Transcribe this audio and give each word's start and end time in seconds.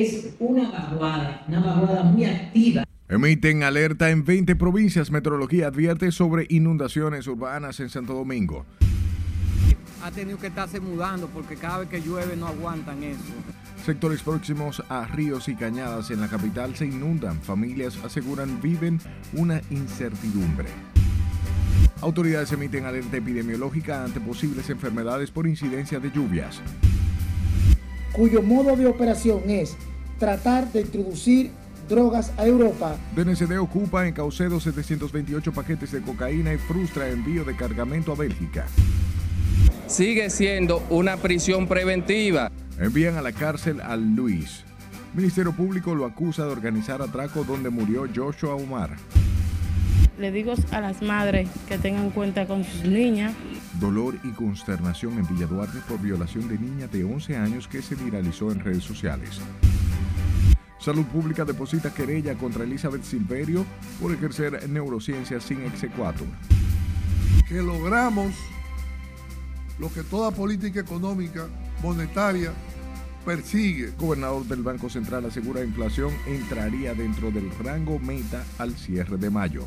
es 0.00 0.34
una 0.38 0.70
vaguada, 0.70 1.44
una 1.48 1.60
vaguada 1.60 2.02
muy 2.04 2.24
activa. 2.24 2.84
Emiten 3.08 3.62
alerta 3.62 4.10
en 4.10 4.24
20 4.24 4.56
provincias. 4.56 5.10
Meteorología 5.10 5.66
advierte 5.66 6.10
sobre 6.12 6.46
inundaciones 6.48 7.26
urbanas 7.26 7.78
en 7.80 7.90
Santo 7.90 8.14
Domingo. 8.14 8.64
Ha 10.02 10.10
tenido 10.10 10.38
que 10.38 10.48
estarse 10.48 10.80
mudando 10.80 11.28
porque 11.28 11.56
cada 11.56 11.78
vez 11.78 11.88
que 11.88 12.00
llueve 12.00 12.36
no 12.36 12.46
aguantan 12.46 13.02
eso. 13.02 13.20
Sectores 13.84 14.22
próximos 14.22 14.82
a 14.88 15.06
ríos 15.06 15.48
y 15.48 15.54
cañadas 15.54 16.10
en 16.10 16.20
la 16.20 16.28
capital 16.28 16.74
se 16.74 16.86
inundan. 16.86 17.40
Familias 17.40 17.98
aseguran 18.04 18.60
viven 18.62 19.00
una 19.34 19.60
incertidumbre. 19.70 20.68
Autoridades 22.00 22.50
emiten 22.52 22.84
alerta 22.84 23.16
epidemiológica 23.16 24.04
ante 24.04 24.20
posibles 24.20 24.70
enfermedades 24.70 25.30
por 25.30 25.46
incidencia 25.46 26.00
de 26.00 26.10
lluvias. 26.10 26.60
Cuyo 28.12 28.42
modo 28.42 28.76
de 28.76 28.86
operación 28.86 29.48
es 29.48 29.76
tratar 30.18 30.70
de 30.70 30.82
introducir 30.82 31.50
drogas 31.88 32.32
a 32.36 32.46
Europa. 32.46 32.96
DNCD 33.16 33.58
ocupa 33.58 34.06
en 34.06 34.12
Caucedo 34.12 34.60
728 34.60 35.52
paquetes 35.52 35.92
de 35.92 36.02
cocaína 36.02 36.52
y 36.52 36.58
frustra 36.58 37.08
envío 37.08 37.44
de 37.44 37.56
cargamento 37.56 38.12
a 38.12 38.16
Bélgica. 38.16 38.66
Sigue 39.86 40.28
siendo 40.30 40.82
una 40.90 41.16
prisión 41.16 41.66
preventiva. 41.66 42.50
Envían 42.78 43.16
a 43.16 43.22
la 43.22 43.32
cárcel 43.32 43.80
a 43.80 43.96
Luis. 43.96 44.64
Ministerio 45.14 45.52
Público 45.52 45.94
lo 45.94 46.04
acusa 46.04 46.44
de 46.44 46.52
organizar 46.52 47.02
atraco 47.02 47.44
donde 47.44 47.70
murió 47.70 48.06
Joshua 48.14 48.54
Omar. 48.54 48.96
Le 50.18 50.30
digo 50.30 50.52
a 50.70 50.80
las 50.80 51.02
madres 51.02 51.48
que 51.66 51.78
tengan 51.78 52.10
cuenta 52.10 52.46
con 52.46 52.64
sus 52.64 52.84
niñas. 52.84 53.34
Dolor 53.80 54.18
y 54.22 54.30
consternación 54.32 55.18
en 55.18 55.26
Villa 55.26 55.46
Duarte 55.46 55.78
por 55.88 56.00
violación 56.00 56.46
de 56.48 56.58
niña 56.58 56.86
de 56.88 57.04
11 57.04 57.36
años 57.36 57.68
que 57.68 57.80
se 57.80 57.94
viralizó 57.94 58.52
en 58.52 58.60
redes 58.60 58.84
sociales. 58.84 59.40
Salud 60.78 61.04
Pública 61.06 61.44
deposita 61.44 61.94
querella 61.94 62.34
contra 62.34 62.64
Elizabeth 62.64 63.04
Silverio 63.04 63.64
por 64.00 64.12
ejercer 64.12 64.68
neurociencias 64.68 65.44
sin 65.44 65.62
exequatur. 65.62 66.26
Que 67.48 67.62
logramos 67.62 68.34
lo 69.78 69.92
que 69.92 70.02
toda 70.02 70.32
política 70.32 70.80
económica 70.80 71.46
monetaria 71.82 72.52
persigue. 73.24 73.92
Gobernador 73.98 74.44
del 74.44 74.62
Banco 74.62 74.90
Central 74.90 75.24
asegura 75.24 75.64
inflación 75.64 76.12
entraría 76.26 76.94
dentro 76.94 77.30
del 77.30 77.50
rango 77.58 77.98
meta 77.98 78.44
al 78.58 78.76
cierre 78.76 79.16
de 79.16 79.30
mayo 79.30 79.66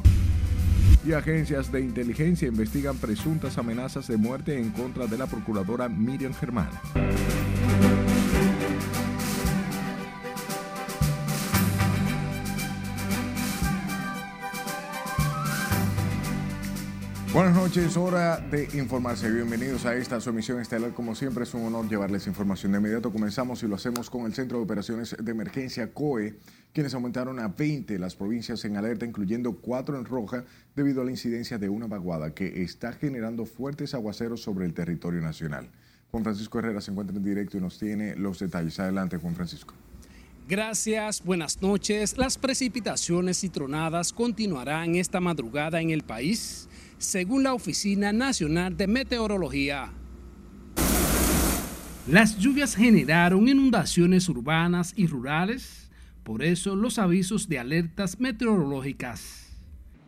y 1.05 1.13
agencias 1.13 1.71
de 1.71 1.81
inteligencia 1.81 2.47
investigan 2.47 2.97
presuntas 2.97 3.57
amenazas 3.57 4.07
de 4.07 4.17
muerte 4.17 4.57
en 4.57 4.71
contra 4.71 5.07
de 5.07 5.17
la 5.17 5.27
procuradora 5.27 5.87
Miriam 5.89 6.33
Germán. 6.33 6.69
Buenas 17.35 17.53
noches, 17.53 17.97
hora 17.97 18.37
de 18.37 18.69
informarse. 18.79 19.29
Bienvenidos 19.29 19.85
a 19.85 19.93
esta 19.93 20.21
su 20.21 20.29
emisión 20.29 20.61
estelar. 20.61 20.93
Como 20.93 21.15
siempre, 21.15 21.43
es 21.43 21.53
un 21.53 21.65
honor 21.65 21.89
llevarles 21.89 22.27
información. 22.27 22.71
De 22.71 22.77
inmediato 22.77 23.11
comenzamos 23.11 23.61
y 23.61 23.67
lo 23.67 23.75
hacemos 23.75 24.09
con 24.09 24.25
el 24.25 24.33
Centro 24.33 24.57
de 24.57 24.63
Operaciones 24.63 25.17
de 25.19 25.31
Emergencia 25.33 25.93
COE, 25.93 26.37
quienes 26.71 26.93
aumentaron 26.93 27.37
a 27.41 27.49
20 27.49 27.99
las 27.99 28.15
provincias 28.15 28.63
en 28.63 28.77
alerta, 28.77 29.05
incluyendo 29.05 29.51
cuatro 29.57 29.97
en 29.97 30.05
roja, 30.05 30.45
debido 30.77 31.01
a 31.01 31.03
la 31.03 31.11
incidencia 31.11 31.57
de 31.57 31.67
una 31.67 31.87
vaguada 31.87 32.33
que 32.33 32.63
está 32.63 32.93
generando 32.93 33.45
fuertes 33.45 33.93
aguaceros 33.93 34.41
sobre 34.41 34.65
el 34.65 34.73
territorio 34.73 35.19
nacional. 35.19 35.67
Juan 36.11 36.23
Francisco 36.23 36.59
Herrera 36.59 36.79
se 36.79 36.91
encuentra 36.91 37.17
en 37.17 37.21
directo 37.21 37.57
y 37.57 37.59
nos 37.59 37.77
tiene 37.77 38.15
los 38.15 38.39
detalles. 38.39 38.79
Adelante, 38.79 39.17
Juan 39.17 39.35
Francisco. 39.35 39.73
Gracias, 40.47 41.21
buenas 41.21 41.61
noches. 41.61 42.17
Las 42.17 42.37
precipitaciones 42.37 43.43
y 43.43 43.49
tronadas 43.49 44.13
continuarán 44.13 44.95
esta 44.95 45.19
madrugada 45.19 45.81
en 45.81 45.89
el 45.89 46.03
país 46.03 46.69
según 46.97 47.43
la 47.43 47.53
Oficina 47.53 48.11
Nacional 48.13 48.77
de 48.77 48.87
Meteorología. 48.87 49.91
Las 52.07 52.37
lluvias 52.37 52.75
generaron 52.75 53.47
inundaciones 53.47 54.29
urbanas 54.29 54.93
y 54.95 55.07
rurales, 55.07 55.89
por 56.23 56.43
eso 56.43 56.75
los 56.75 56.99
avisos 56.99 57.49
de 57.49 57.59
alertas 57.59 58.19
meteorológicas. 58.19 59.45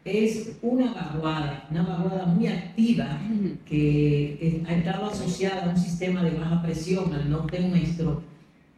Es 0.05 0.57
una 0.61 0.93
vaguada, 0.93 1.67
una 1.69 1.83
vaguada 1.83 2.25
muy 2.27 2.47
activa 2.47 3.19
que 3.65 4.63
ha 4.67 4.73
estado 4.73 5.07
asociada 5.07 5.65
a 5.65 5.69
un 5.69 5.77
sistema 5.77 6.23
de 6.23 6.31
baja 6.31 6.61
presión 6.61 7.13
al 7.13 7.29
norte 7.29 7.59
nuestro 7.59 8.21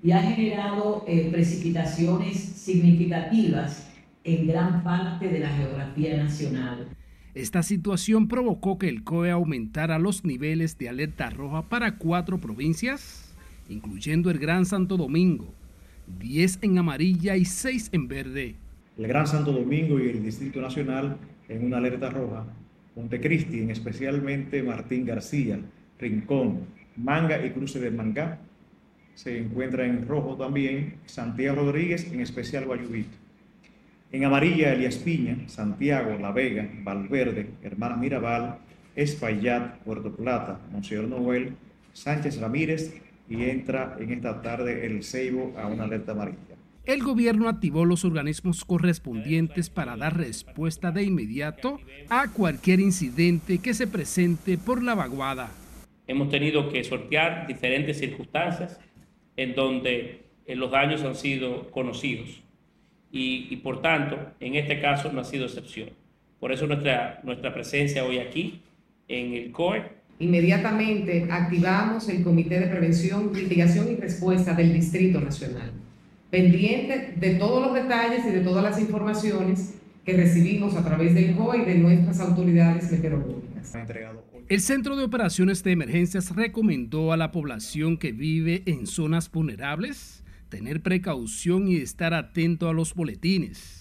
y 0.02 0.12
ha 0.12 0.22
generado 0.22 1.03
eh, 1.08 1.30
precipitaciones 1.31 2.38
significativas 2.38 3.88
en 4.24 4.47
gran 4.47 4.84
parte 4.84 5.28
de 5.28 5.40
la 5.40 5.50
geografía 5.50 6.24
nacional. 6.24 6.88
Esta 7.39 7.63
situación 7.63 8.27
provocó 8.27 8.77
que 8.77 8.89
el 8.89 9.05
COE 9.05 9.31
aumentara 9.31 9.97
los 9.97 10.25
niveles 10.25 10.77
de 10.77 10.89
alerta 10.89 11.29
roja 11.29 11.61
para 11.61 11.95
cuatro 11.95 12.38
provincias, 12.39 13.33
incluyendo 13.69 14.29
el 14.29 14.39
Gran 14.39 14.66
Santo 14.66 14.97
Domingo, 14.97 15.53
10 16.19 16.59
en 16.63 16.78
amarilla 16.78 17.38
y 17.38 17.45
6 17.45 17.91
en 17.94 18.09
verde. 18.09 18.55
El 18.97 19.07
Gran 19.07 19.25
Santo 19.25 19.53
Domingo 19.53 19.97
y 20.01 20.09
el 20.09 20.22
Distrito 20.22 20.59
Nacional 20.59 21.16
en 21.47 21.63
una 21.63 21.78
alerta 21.78 22.09
roja, 22.09 22.45
Montecristi, 22.97 23.61
en 23.61 23.72
especialmente 23.72 24.61
Martín 24.61 25.05
García, 25.05 25.61
Rincón, 25.97 26.66
Manga 26.97 27.45
y 27.45 27.51
Cruce 27.51 27.79
de 27.79 27.89
Mangá, 27.89 28.41
se 29.16 29.38
encuentra 29.38 29.85
en 29.85 30.05
rojo 30.05 30.35
también, 30.35 30.95
Santiago 31.05 31.61
Rodríguez, 31.61 32.11
en 32.11 32.19
especial 32.19 32.66
Guayubito. 32.66 33.17
En 34.12 34.24
amarilla, 34.24 34.74
Elias 34.74 34.97
Piña, 34.97 35.38
Santiago, 35.47 36.18
La 36.20 36.31
Vega, 36.31 36.68
Valverde, 36.81 37.52
Hermana 37.62 37.96
Mirabal, 37.96 38.58
Espaillat, 38.96 39.78
Puerto 39.84 40.16
Plata, 40.16 40.59
Monseñor 40.72 41.08
Noel, 41.08 41.53
Sánchez 41.94 42.42
Ramírez 42.42 43.00
y 43.30 43.44
entra 43.44 43.97
en 44.00 44.12
esta 44.12 44.42
tarde 44.42 44.88
el 44.88 45.03
Ceibo 45.03 45.53
a 45.59 45.68
una 45.68 45.84
alerta 45.84 46.14
amarilla. 46.14 46.38
El 46.86 47.03
gobierno 47.03 47.50
activó 47.50 47.86
los 47.86 48.03
organismos 48.03 48.66
correspondientes 48.66 49.70
para 49.70 49.96
dar 49.96 50.18
respuesta 50.18 50.91
de 50.91 51.03
inmediato 51.03 51.80
a 52.09 52.30
cualquier 52.30 52.80
incidente 52.80 53.59
que 53.59 53.76
se 53.76 53.86
presente 53.86 54.58
por 54.58 54.81
la 54.81 54.96
vaguada. 54.96 55.52
Hemos 56.08 56.30
tenido 56.30 56.70
que 56.70 56.84
sortear 56.84 57.46
diferentes 57.46 58.00
circunstancias 58.00 58.80
en 59.38 59.53
donde 59.53 60.24
eh, 60.47 60.56
los 60.56 60.72
daños 60.72 61.03
han 61.03 61.14
sido 61.14 61.70
conocidos 61.70 62.41
y, 63.12 63.56
por 63.58 63.81
tanto, 63.81 64.18
en 64.40 64.56
este 64.56 64.80
caso 64.80 65.12
no 65.12 65.22
ha 65.22 65.24
sido 65.24 65.46
excepción. 65.46 65.90
Por 66.40 66.52
eso 66.52 66.68
nuestra, 66.68 67.20
nuestra 67.24 67.53
presencia 67.53 68.06
hoy 68.06 68.20
aquí 68.20 68.62
en 69.08 69.34
el 69.34 69.52
COE. 69.52 69.84
Inmediatamente 70.20 71.28
activamos 71.30 72.08
el 72.09 72.24
Comité 72.24 72.59
de 72.59 72.68
Prevención, 72.68 73.31
Mitigación 73.31 73.92
y 73.92 73.96
Respuesta 73.96 74.53
del 74.53 74.74
Distrito 74.74 75.20
Nacional, 75.20 75.72
pendiente 76.30 77.14
de 77.16 77.36
todos 77.36 77.66
los 77.66 77.74
detalles 77.74 78.25
y 78.25 78.31
de 78.31 78.42
todas 78.42 78.64
las 78.64 78.80
informaciones 78.80 79.76
que 80.06 80.14
recibimos 80.14 80.76
a 80.76 80.84
través 80.84 81.14
del 81.14 81.36
COE 81.36 81.59
y 81.59 81.66
de 81.66 81.76
nuestras 81.76 82.20
autoridades 82.20 82.91
meteorológicas. 82.91 83.76
El 84.47 84.62
Centro 84.62 84.96
de 84.96 85.03
Operaciones 85.03 85.64
de 85.64 85.72
Emergencias 85.72 86.36
recomendó 86.36 87.14
a 87.14 87.18
la 87.18 87.31
población 87.31 87.97
que 87.97 88.12
vive 88.12 88.64
en 88.66 88.88
zonas 88.88 89.31
vulnerables 89.31 90.24
tener 90.49 90.81
precaución 90.81 91.67
y 91.67 91.77
estar 91.77 92.13
atento 92.13 92.67
a 92.67 92.73
los 92.73 92.93
boletines 92.93 93.79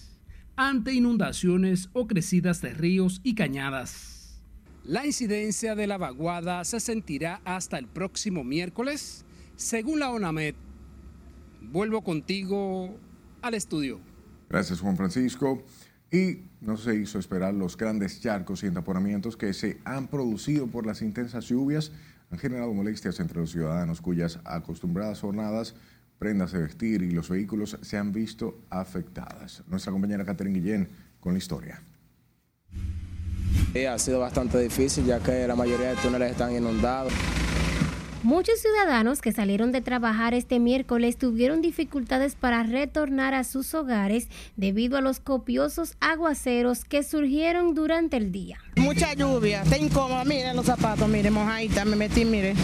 ante 0.55 0.93
inundaciones 0.93 1.89
o 1.93 2.05
crecidas 2.05 2.61
de 2.61 2.73
ríos 2.73 3.21
y 3.23 3.33
cañadas. 3.33 4.41
La 4.83 5.05
incidencia 5.05 5.73
de 5.73 5.87
la 5.87 5.97
vaguada 5.97 6.65
se 6.65 6.81
sentirá 6.81 7.39
hasta 7.45 7.77
el 7.77 7.87
próximo 7.87 8.43
miércoles, 8.43 9.23
según 9.55 9.99
la 10.01 10.11
ONAMED. 10.11 10.55
Vuelvo 11.61 12.03
contigo 12.03 12.99
al 13.41 13.53
estudio. 13.53 14.01
Gracias 14.49 14.81
Juan 14.81 14.97
Francisco. 14.97 15.63
Y 16.11 16.49
no 16.59 16.75
se 16.75 16.95
hizo 16.95 17.19
esperar 17.19 17.53
los 17.53 17.77
grandes 17.77 18.19
charcos 18.19 18.63
y 18.63 18.65
entaponamientos 18.65 19.37
que 19.37 19.53
se 19.53 19.79
han 19.85 20.07
producido 20.07 20.67
por 20.67 20.85
las 20.85 21.01
intensas 21.01 21.45
lluvias. 21.45 21.93
Han 22.31 22.39
generado 22.39 22.73
molestias 22.73 23.21
entre 23.21 23.39
los 23.39 23.51
ciudadanos 23.51 24.01
cuyas 24.01 24.39
acostumbradas 24.43 25.21
jornadas 25.21 25.75
prendas 26.19 26.51
de 26.51 26.59
vestir 26.59 27.01
y 27.01 27.11
los 27.11 27.29
vehículos 27.29 27.77
se 27.81 27.97
han 27.97 28.11
visto 28.11 28.59
afectadas. 28.69 29.63
Nuestra 29.67 29.91
compañera 29.91 30.25
Catherine 30.25 30.59
Guillén 30.59 30.89
con 31.19 31.33
la 31.33 31.39
historia. 31.39 31.81
ha 33.89 33.97
sido 33.97 34.19
bastante 34.19 34.59
difícil 34.59 35.05
ya 35.05 35.19
que 35.19 35.47
la 35.47 35.55
mayoría 35.55 35.89
de 35.91 35.95
túneles 35.95 36.31
están 36.31 36.53
inundados. 36.53 37.13
Muchos 38.21 38.59
ciudadanos 38.59 39.21
que 39.21 39.31
salieron 39.31 39.71
de 39.71 39.79
trabajar 39.79 40.33
este 40.33 40.59
miércoles 40.59 41.17
tuvieron 41.17 41.61
dificultades 41.61 42.35
para 42.35 42.63
retornar 42.63 43.33
a 43.33 43.45
sus 43.45 43.73
hogares 43.73 44.27
debido 44.57 44.97
a 44.97 45.01
los 45.01 45.21
copiosos 45.21 45.95
aguaceros 46.01 46.83
que 46.83 47.01
surgieron 47.03 47.73
durante 47.75 48.17
el 48.17 48.33
día. 48.33 48.59
Mucha 48.75 49.13
lluvia, 49.13 49.61
está 49.61 49.77
incómoda, 49.77 50.25
miren 50.25 50.57
los 50.57 50.65
zapatos, 50.65 51.07
miren, 51.07 51.31
mojadita, 51.31 51.85
me 51.85 51.95
metí, 51.95 52.25
miren 52.25 52.57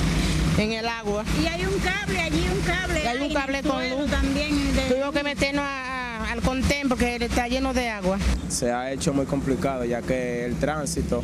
en 0.58 0.72
el 0.72 0.88
agua. 0.88 1.24
Y 1.42 1.48
hay 1.48 1.66
un 1.66 1.80
cable 1.80 2.20
allí, 2.22 2.46
un 2.54 2.62
cable. 2.62 3.04
Y 3.04 3.08
hay 3.08 3.18
un 3.28 3.34
cable 3.34 3.64
con 3.64 3.90
luz. 3.90 4.10
También 4.12 4.56
Tuvimos 4.90 5.14
que 5.14 5.24
meternos 5.24 5.64
a- 5.66 6.32
al 6.32 6.42
contén 6.42 6.88
porque 6.90 7.16
está 7.16 7.48
lleno 7.48 7.74
de 7.74 7.90
agua. 7.90 8.18
Se 8.50 8.72
ha 8.72 8.92
hecho 8.92 9.14
muy 9.14 9.26
complicado 9.26 9.84
ya 9.86 10.02
que 10.02 10.46
el 10.46 10.56
tránsito 10.58 11.24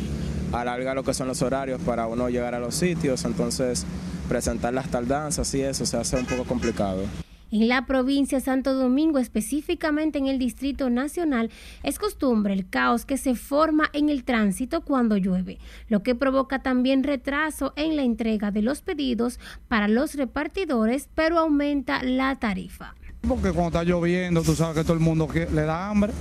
alarga 0.52 0.94
lo 0.94 1.02
que 1.02 1.14
son 1.14 1.28
los 1.28 1.40
horarios 1.42 1.80
para 1.80 2.06
uno 2.06 2.28
llegar 2.28 2.54
a 2.54 2.58
los 2.58 2.74
sitios, 2.74 3.24
entonces 3.24 3.86
presentar 4.28 4.72
las 4.74 4.88
tardanzas 4.88 5.52
y 5.54 5.62
eso 5.62 5.86
se 5.86 5.96
hace 5.96 6.16
un 6.16 6.26
poco 6.26 6.44
complicado. 6.44 7.04
En 7.52 7.68
la 7.68 7.84
provincia 7.84 8.38
de 8.38 8.44
Santo 8.44 8.72
Domingo, 8.72 9.18
específicamente 9.18 10.18
en 10.18 10.26
el 10.26 10.38
Distrito 10.38 10.88
Nacional, 10.88 11.50
es 11.82 11.98
costumbre 11.98 12.54
el 12.54 12.66
caos 12.66 13.04
que 13.04 13.18
se 13.18 13.34
forma 13.34 13.90
en 13.92 14.08
el 14.08 14.24
tránsito 14.24 14.80
cuando 14.80 15.18
llueve, 15.18 15.58
lo 15.90 16.02
que 16.02 16.14
provoca 16.14 16.62
también 16.62 17.04
retraso 17.04 17.74
en 17.76 17.94
la 17.94 18.04
entrega 18.04 18.52
de 18.52 18.62
los 18.62 18.80
pedidos 18.80 19.38
para 19.68 19.86
los 19.86 20.14
repartidores, 20.14 21.10
pero 21.14 21.38
aumenta 21.38 22.02
la 22.02 22.36
tarifa. 22.36 22.94
Porque 23.20 23.52
cuando 23.52 23.78
está 23.78 23.84
lloviendo, 23.84 24.40
tú 24.40 24.54
sabes 24.54 24.74
que 24.78 24.82
todo 24.84 24.94
el 24.94 25.00
mundo 25.00 25.28
le 25.34 25.62
da 25.62 25.90
hambre. 25.90 26.14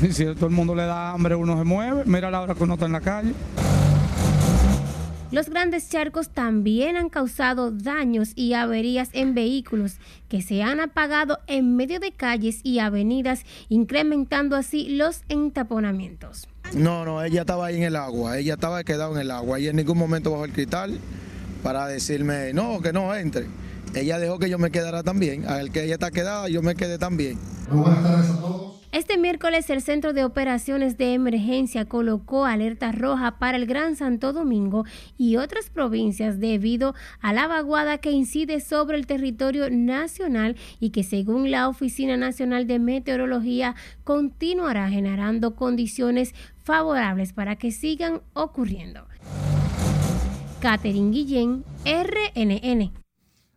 Y 0.00 0.10
si 0.10 0.24
todo 0.24 0.46
el 0.46 0.52
mundo 0.52 0.74
le 0.74 0.86
da 0.86 1.10
hambre, 1.12 1.34
uno 1.34 1.58
se 1.58 1.64
mueve. 1.64 2.02
Mira 2.06 2.30
la 2.30 2.40
hora 2.40 2.54
que 2.54 2.64
uno 2.64 2.74
está 2.74 2.86
en 2.86 2.92
la 2.92 3.02
calle. 3.02 3.34
Los 5.34 5.50
grandes 5.50 5.88
charcos 5.88 6.28
también 6.28 6.96
han 6.96 7.08
causado 7.08 7.72
daños 7.72 8.30
y 8.36 8.52
averías 8.52 9.08
en 9.14 9.34
vehículos 9.34 9.96
que 10.28 10.42
se 10.42 10.62
han 10.62 10.78
apagado 10.78 11.40
en 11.48 11.74
medio 11.74 11.98
de 11.98 12.12
calles 12.12 12.60
y 12.62 12.78
avenidas, 12.78 13.40
incrementando 13.68 14.54
así 14.54 14.90
los 14.90 15.22
entaponamientos. 15.28 16.46
No, 16.76 17.04
no, 17.04 17.20
ella 17.20 17.40
estaba 17.40 17.66
ahí 17.66 17.78
en 17.78 17.82
el 17.82 17.96
agua, 17.96 18.38
ella 18.38 18.54
estaba 18.54 18.84
quedada 18.84 19.10
en 19.10 19.18
el 19.22 19.32
agua, 19.32 19.58
ella 19.58 19.70
en 19.70 19.76
ningún 19.76 19.98
momento 19.98 20.30
bajó 20.30 20.44
el 20.44 20.52
cristal 20.52 21.00
para 21.64 21.88
decirme, 21.88 22.52
no, 22.52 22.80
que 22.80 22.92
no 22.92 23.12
entre. 23.12 23.48
Ella 23.92 24.20
dejó 24.20 24.38
que 24.38 24.48
yo 24.48 24.60
me 24.60 24.70
quedara 24.70 25.02
también, 25.02 25.48
al 25.48 25.72
que 25.72 25.82
ella 25.82 25.94
está 25.94 26.12
quedada, 26.12 26.48
yo 26.48 26.62
me 26.62 26.76
quedé 26.76 26.96
también. 26.96 27.40
Este 28.94 29.18
miércoles 29.18 29.68
el 29.70 29.82
Centro 29.82 30.12
de 30.12 30.22
Operaciones 30.22 30.96
de 30.96 31.14
Emergencia 31.14 31.84
colocó 31.84 32.44
alerta 32.44 32.92
roja 32.92 33.40
para 33.40 33.56
el 33.56 33.66
Gran 33.66 33.96
Santo 33.96 34.32
Domingo 34.32 34.84
y 35.18 35.34
otras 35.34 35.68
provincias 35.68 36.38
debido 36.38 36.94
a 37.20 37.32
la 37.32 37.48
vaguada 37.48 37.98
que 37.98 38.12
incide 38.12 38.60
sobre 38.60 38.96
el 38.96 39.08
territorio 39.08 39.68
nacional 39.68 40.54
y 40.78 40.90
que 40.90 41.02
según 41.02 41.50
la 41.50 41.68
Oficina 41.68 42.16
Nacional 42.16 42.68
de 42.68 42.78
Meteorología 42.78 43.74
continuará 44.04 44.88
generando 44.88 45.56
condiciones 45.56 46.32
favorables 46.62 47.32
para 47.32 47.56
que 47.56 47.72
sigan 47.72 48.22
ocurriendo. 48.32 49.08
Catherine 50.60 51.10
Guillén, 51.10 51.64
RNN. 51.84 53.03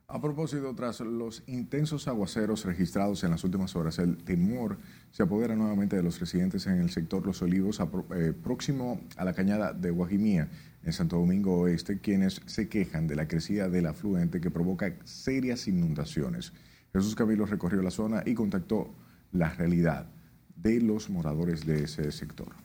A 0.10 0.22
propósito, 0.22 0.74
tras 0.74 1.02
los 1.02 1.44
intensos 1.48 2.08
aguaceros 2.08 2.64
registrados 2.64 3.26
en 3.26 3.32
las 3.32 3.44
últimas 3.44 3.76
horas, 3.76 4.00
el 4.00 4.16
temor 4.24 4.78
se 5.12 5.24
apodera 5.24 5.54
nuevamente 5.58 5.98
de 5.98 6.04
los 6.04 6.22
residentes 6.22 6.66
en 6.68 6.80
el 6.80 6.90
sector 6.92 7.26
Los 7.26 7.42
Olivos, 7.42 7.82
eh, 8.16 8.32
próximo 8.32 9.02
a 9.18 9.26
la 9.26 9.34
cañada 9.34 9.74
de 9.74 9.92
Guajimía, 9.92 10.50
en 10.82 10.94
Santo 10.94 11.18
Domingo 11.18 11.60
Oeste, 11.60 12.00
quienes 12.00 12.42
se 12.46 12.70
quejan 12.70 13.06
de 13.06 13.18
la 13.18 13.28
crecida 13.28 13.68
del 13.68 13.86
afluente 13.86 14.40
que 14.40 14.50
provoca 14.50 14.96
serias 15.04 15.68
inundaciones. 15.68 16.54
Jesús 16.94 17.14
Camilo 17.14 17.46
recorrió 17.46 17.82
la 17.82 17.92
zona 17.92 18.24
y 18.26 18.34
contactó 18.34 18.96
la 19.34 19.50
realidad 19.50 20.08
de 20.56 20.80
los 20.80 21.10
moradores 21.10 21.66
de 21.66 21.84
ese 21.84 22.14
sector. 22.14 22.56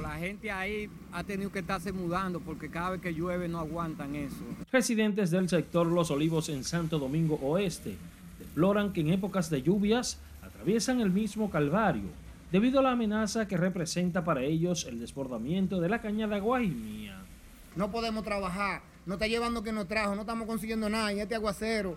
La 0.00 0.16
gente 0.16 0.50
ahí 0.50 0.88
ha 1.12 1.22
tenido 1.24 1.52
que 1.52 1.60
estarse 1.60 1.92
mudando 1.92 2.40
porque 2.40 2.70
cada 2.70 2.90
vez 2.90 3.00
que 3.00 3.12
llueve 3.12 3.48
no 3.48 3.58
aguantan 3.58 4.14
eso. 4.14 4.44
Residentes 4.72 5.30
del 5.30 5.48
sector 5.48 5.86
Los 5.86 6.10
Olivos 6.10 6.48
en 6.48 6.64
Santo 6.64 6.98
Domingo 6.98 7.38
Oeste 7.42 7.96
deploran 8.38 8.92
que 8.92 9.02
en 9.02 9.10
épocas 9.10 9.50
de 9.50 9.62
lluvias 9.62 10.18
atraviesan 10.42 11.00
el 11.00 11.10
mismo 11.10 11.50
calvario 11.50 12.08
debido 12.50 12.80
a 12.80 12.82
la 12.82 12.92
amenaza 12.92 13.46
que 13.46 13.56
representa 13.56 14.24
para 14.24 14.42
ellos 14.42 14.86
el 14.86 14.98
desbordamiento 15.00 15.80
de 15.80 15.88
la 15.88 16.00
cañada 16.00 16.38
Guajimía. 16.38 17.22
No 17.76 17.90
podemos 17.90 18.24
trabajar, 18.24 18.82
no 19.06 19.14
está 19.14 19.26
llevando 19.26 19.62
que 19.62 19.72
nos 19.72 19.86
trajo, 19.86 20.14
no 20.14 20.22
estamos 20.22 20.46
consiguiendo 20.46 20.88
nada 20.88 21.12
en 21.12 21.20
este 21.20 21.34
aguacero. 21.34 21.96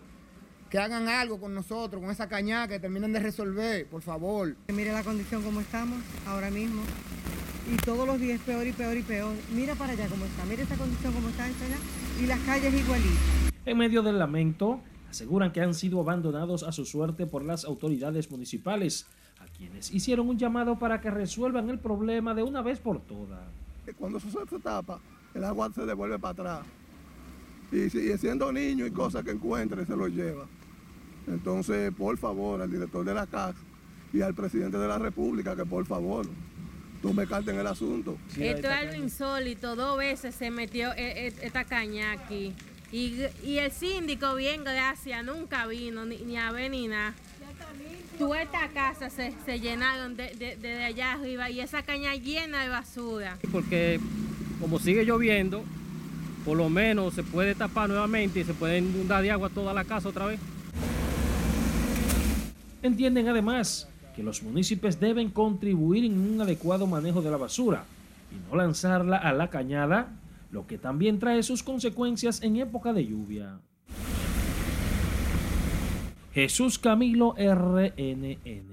Que 0.70 0.80
hagan 0.80 1.08
algo 1.08 1.40
con 1.40 1.54
nosotros, 1.54 2.02
con 2.02 2.10
esa 2.10 2.28
cañada, 2.28 2.68
que 2.68 2.80
terminen 2.80 3.14
de 3.14 3.20
resolver, 3.20 3.88
por 3.88 4.02
favor. 4.02 4.56
Mire 4.74 4.92
la 4.92 5.04
condición 5.04 5.44
como 5.44 5.62
estamos 5.62 6.00
ahora 6.26 6.50
mismo. 6.50 6.82
Y 7.72 7.78
todos 7.78 8.06
los 8.06 8.20
días 8.20 8.42
peor 8.42 8.68
y 8.68 8.74
peor 8.74 8.98
y 8.98 9.04
peor. 9.04 9.34
Mira 9.56 9.76
para 9.76 9.94
allá 9.94 10.08
cómo 10.08 10.26
está. 10.26 10.44
Mira 10.46 10.64
esa 10.64 10.76
condición 10.76 11.14
como 11.14 11.30
está 11.30 11.48
esta 11.48 11.66
allá. 11.66 11.78
Y 12.22 12.26
las 12.26 12.40
calles 12.42 12.74
igualitas. 12.74 13.52
En 13.66 13.78
medio 13.78 14.02
del 14.02 14.20
lamento, 14.20 14.82
aseguran 15.10 15.52
que 15.54 15.62
han 15.62 15.74
sido 15.74 16.02
abandonados 16.02 16.64
a 16.64 16.72
su 16.72 16.86
suerte 16.86 17.26
por 17.26 17.46
las 17.46 17.64
autoridades 17.64 18.30
municipales, 18.30 19.06
a 19.40 19.46
quienes 19.46 19.92
hicieron 19.92 20.28
un 20.28 20.38
llamado 20.38 20.78
para 20.78 21.00
que 21.00 21.10
resuelvan 21.10 21.70
el 21.70 21.80
problema 21.80 22.34
de 22.34 22.44
una 22.44 22.62
vez 22.62 22.80
por 22.80 23.00
todas. 23.02 23.48
Cuando 23.98 24.18
eso 24.18 24.30
se 24.30 24.60
tapa, 24.60 25.00
el 25.34 25.44
agua 25.44 25.72
se 25.74 25.86
devuelve 25.86 26.20
para 26.20 26.32
atrás. 26.32 26.68
Y 27.72 27.90
sigue 27.90 28.18
siendo 28.18 28.52
niño 28.52 28.86
y 28.86 28.92
cosas 28.92 29.24
que 29.24 29.32
encuentre 29.32 29.86
se 29.86 29.96
lo 29.96 30.08
lleva. 30.08 30.46
Entonces, 31.28 31.94
por 31.94 32.18
favor, 32.18 32.62
al 32.62 32.70
director 32.70 33.06
de 33.06 33.14
la 33.14 33.26
casa 33.26 33.60
y 34.12 34.22
al 34.22 34.34
presidente 34.34 34.78
de 34.78 34.88
la 34.88 35.00
República, 35.00 35.56
que 35.56 35.66
por 35.66 35.86
favor, 35.86 36.26
tome 37.04 37.28
carta 37.28 37.52
en 37.52 37.60
el 37.60 37.68
asunto. 37.68 38.18
Esto 38.40 38.68
es 38.68 38.74
algo 38.74 38.96
insólito. 38.96 39.76
Dos 39.76 39.98
veces 39.98 40.34
se 40.34 40.50
metió 40.50 40.94
e- 40.94 41.28
e- 41.28 41.34
esta 41.42 41.66
caña 41.66 42.14
aquí. 42.14 42.54
Y, 42.94 43.24
y 43.44 43.58
el 43.58 43.72
síndico, 43.72 44.34
bien, 44.36 44.64
gracias, 44.64 45.24
nunca 45.26 45.68
vino 45.68 46.06
ni, 46.06 46.18
ni 46.20 46.38
a 46.38 46.52
ver 46.52 46.72
ni 46.72 46.88
nada. 46.88 47.14
Todas 48.18 48.44
estas 48.44 48.70
casas 48.72 49.12
se, 49.12 49.34
se 49.46 49.60
llenaron 49.60 50.16
de, 50.16 50.34
de- 50.36 50.56
desde 50.56 50.84
allá 50.86 51.12
arriba 51.14 51.50
y 51.50 51.60
esa 51.60 51.84
caña 51.84 52.16
llena 52.16 52.64
de 52.64 52.70
basura. 52.70 53.38
Porque 53.52 54.00
como 54.62 54.80
sigue 54.80 55.04
lloviendo, 55.04 55.64
por 56.46 56.56
lo 56.56 56.70
menos 56.70 57.16
se 57.16 57.24
puede 57.24 57.54
tapar 57.54 57.90
nuevamente 57.90 58.40
y 58.40 58.44
se 58.46 58.54
puede 58.54 58.78
inundar 58.78 59.22
de 59.24 59.32
agua 59.32 59.50
toda 59.50 59.74
la 59.74 59.84
casa 59.84 60.08
otra 60.08 60.26
vez. 60.28 60.40
Entienden 62.82 63.28
además 63.28 63.88
que 64.16 64.24
los 64.24 64.44
municipios 64.44 65.00
deben 65.00 65.30
contribuir 65.30 66.06
en 66.06 66.20
un 66.20 66.42
adecuado 66.42 66.88
manejo 66.88 67.22
de 67.22 67.32
la 67.32 67.38
basura 67.38 67.86
y 68.32 68.50
no 68.50 68.58
lanzarla 68.58 69.18
a 69.18 69.34
la 69.34 69.50
cañada, 69.50 70.14
lo 70.52 70.68
que 70.68 70.78
también 70.78 71.20
trae 71.20 71.44
sus 71.44 71.64
consecuencias 71.64 72.42
en 72.44 72.58
época 72.58 72.94
de 72.94 73.06
lluvia. 73.06 73.60
Jesús 76.34 76.80
Camilo 76.80 77.36
RNN. 77.38 78.73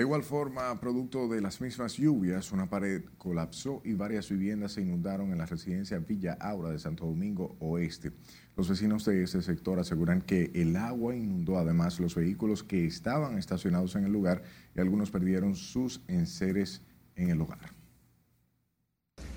De 0.00 0.04
igual 0.04 0.22
forma, 0.22 0.80
producto 0.80 1.28
de 1.28 1.42
las 1.42 1.60
mismas 1.60 1.98
lluvias, 1.98 2.52
una 2.52 2.70
pared 2.70 3.04
colapsó 3.18 3.82
y 3.84 3.92
varias 3.92 4.30
viviendas 4.30 4.72
se 4.72 4.80
inundaron 4.80 5.30
en 5.30 5.36
la 5.36 5.44
residencia 5.44 5.98
Villa 5.98 6.38
Aura 6.40 6.70
de 6.70 6.78
Santo 6.78 7.04
Domingo 7.04 7.54
Oeste. 7.60 8.10
Los 8.56 8.70
vecinos 8.70 9.04
de 9.04 9.22
ese 9.22 9.42
sector 9.42 9.78
aseguran 9.78 10.22
que 10.22 10.52
el 10.54 10.74
agua 10.76 11.14
inundó 11.14 11.58
además 11.58 12.00
los 12.00 12.14
vehículos 12.14 12.62
que 12.64 12.86
estaban 12.86 13.36
estacionados 13.36 13.94
en 13.94 14.04
el 14.04 14.12
lugar 14.12 14.42
y 14.74 14.80
algunos 14.80 15.10
perdieron 15.10 15.54
sus 15.54 16.02
enseres 16.08 16.80
en 17.14 17.28
el 17.28 17.36
lugar. 17.36 17.79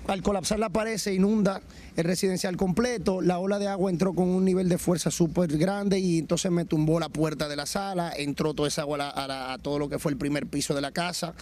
Al 0.06 0.22
colapsar 0.22 0.58
la 0.58 0.68
pared 0.68 0.98
se 0.98 1.14
inunda 1.14 1.62
el 1.96 2.04
residencial 2.04 2.56
completo, 2.58 3.22
la 3.22 3.38
ola 3.38 3.58
de 3.58 3.68
agua 3.68 3.90
entró 3.90 4.12
con 4.12 4.28
un 4.28 4.44
nivel 4.44 4.68
de 4.68 4.76
fuerza 4.76 5.10
súper 5.10 5.56
grande 5.56 5.98
y 5.98 6.18
entonces 6.18 6.50
me 6.52 6.66
tumbó 6.66 7.00
la 7.00 7.08
puerta 7.08 7.48
de 7.48 7.56
la 7.56 7.64
sala, 7.64 8.12
entró 8.14 8.52
toda 8.52 8.68
esa 8.68 8.82
agua 8.82 9.08
a, 9.08 9.26
la- 9.26 9.58
todo 9.62 9.78
lo 9.78 9.88
que 9.88 9.98
fue 9.98 10.12
el 10.12 10.18
primer 10.18 10.46
piso 10.46 10.74
de 10.74 10.82
la 10.82 10.92
casa, 10.92 11.32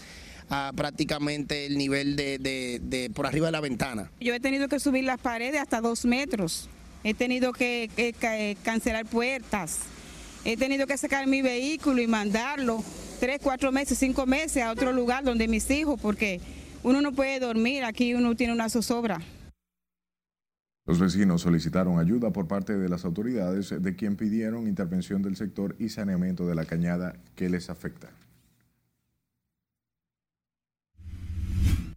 a 0.48 0.70
prácticamente 0.76 1.66
el 1.66 1.76
nivel 1.76 2.14
de, 2.14 3.10
por 3.14 3.26
arriba 3.26 3.46
de 3.46 3.52
la 3.52 3.60
ventana. 3.60 4.10
Yo 4.20 4.32
he 4.32 4.38
tenido 4.40 4.68
que 4.68 4.78
subir 4.78 5.02
las 5.04 5.18
paredes 5.18 5.60
hasta 5.60 5.80
dos 5.80 6.04
metros. 6.04 6.68
He 7.04 7.14
tenido 7.14 7.52
que, 7.52 7.90
que 7.96 8.14
eh, 8.22 8.56
cancelar 8.62 9.06
puertas. 9.06 9.78
He 10.44 10.56
tenido 10.56 10.86
que 10.86 10.96
sacar 10.98 11.26
mi 11.26 11.42
vehículo 11.42 12.00
y 12.00 12.06
mandarlo 12.06 12.84
tres, 13.18 13.40
cuatro 13.42 13.72
meses, 13.72 13.98
cinco 13.98 14.24
meses 14.26 14.62
a 14.62 14.70
otro 14.70 14.92
lugar 14.92 15.24
donde 15.24 15.48
mis 15.48 15.68
hijos, 15.70 15.98
porque 16.00 16.40
uno 16.84 17.00
no 17.00 17.12
puede 17.12 17.40
dormir, 17.40 17.84
aquí 17.84 18.14
uno 18.14 18.34
tiene 18.36 18.52
una 18.52 18.68
zozobra. 18.68 19.20
Los 20.84 20.98
vecinos 20.98 21.42
solicitaron 21.42 22.00
ayuda 22.00 22.32
por 22.32 22.48
parte 22.48 22.76
de 22.76 22.88
las 22.88 23.04
autoridades, 23.04 23.72
de 23.80 23.94
quien 23.94 24.16
pidieron 24.16 24.66
intervención 24.66 25.22
del 25.22 25.36
sector 25.36 25.76
y 25.78 25.90
saneamiento 25.90 26.44
de 26.46 26.56
la 26.56 26.64
cañada 26.64 27.14
que 27.36 27.48
les 27.48 27.70
afecta. 27.70 28.10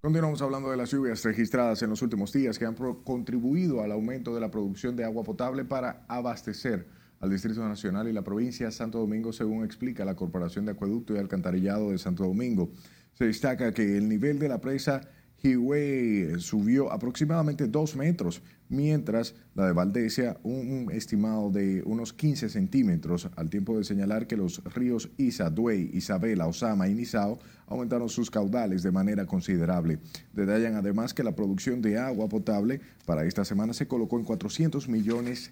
Continuamos 0.01 0.39
hablando 0.43 0.69
de 0.69 0.77
las 0.77 0.91
lluvias 0.91 1.23
registradas 1.23 1.81
en 1.81 1.89
los 1.89 2.03
últimos 2.03 2.31
días 2.31 2.59
que 2.59 2.65
han 2.65 2.75
contribuido 2.75 3.81
al 3.81 3.91
aumento 3.91 4.35
de 4.35 4.39
la 4.39 4.51
producción 4.51 4.95
de 4.95 5.03
agua 5.03 5.23
potable 5.23 5.65
para 5.65 6.05
abastecer 6.07 6.87
al 7.21 7.31
Distrito 7.31 7.67
Nacional 7.67 8.07
y 8.07 8.13
la 8.13 8.21
provincia 8.21 8.67
de 8.67 8.71
Santo 8.71 8.99
Domingo, 8.99 9.33
según 9.33 9.65
explica 9.65 10.05
la 10.05 10.15
Corporación 10.15 10.65
de 10.65 10.73
Acueducto 10.73 11.15
y 11.15 11.17
Alcantarillado 11.17 11.89
de 11.89 11.97
Santo 11.97 12.23
Domingo. 12.23 12.69
Se 13.15 13.25
destaca 13.25 13.73
que 13.73 13.97
el 13.97 14.09
nivel 14.09 14.39
de 14.39 14.49
la 14.49 14.59
presa 14.59 15.01
Higüey 15.41 16.39
subió 16.39 16.91
aproximadamente 16.91 17.67
dos 17.67 17.95
metros, 17.95 18.41
mientras 18.67 19.35
la 19.53 19.67
de 19.67 19.73
Valdesia 19.73 20.37
un 20.43 20.89
estimado 20.91 21.49
de 21.49 21.81
unos 21.85 22.13
15 22.13 22.49
centímetros, 22.49 23.29
al 23.35 23.49
tiempo 23.49 23.77
de 23.77 23.83
señalar 23.83 24.27
que 24.27 24.35
los 24.35 24.63
ríos 24.73 25.09
Isa, 25.17 25.49
Duey, 25.49 25.91
Isabela, 25.93 26.47
Osama 26.47 26.87
y 26.87 26.95
Nizao 26.95 27.39
aumentaron 27.67 28.09
sus 28.09 28.29
caudales 28.29 28.83
de 28.83 28.91
manera 28.91 29.25
considerable. 29.25 29.99
Detallan 30.33 30.75
además 30.75 31.13
que 31.13 31.23
la 31.23 31.35
producción 31.35 31.81
de 31.81 31.97
agua 31.97 32.27
potable 32.27 32.81
para 33.05 33.25
esta 33.25 33.45
semana 33.45 33.73
se 33.73 33.87
colocó 33.87 34.19
en 34.19 34.25
400 34.25 34.89
millones 34.89 35.51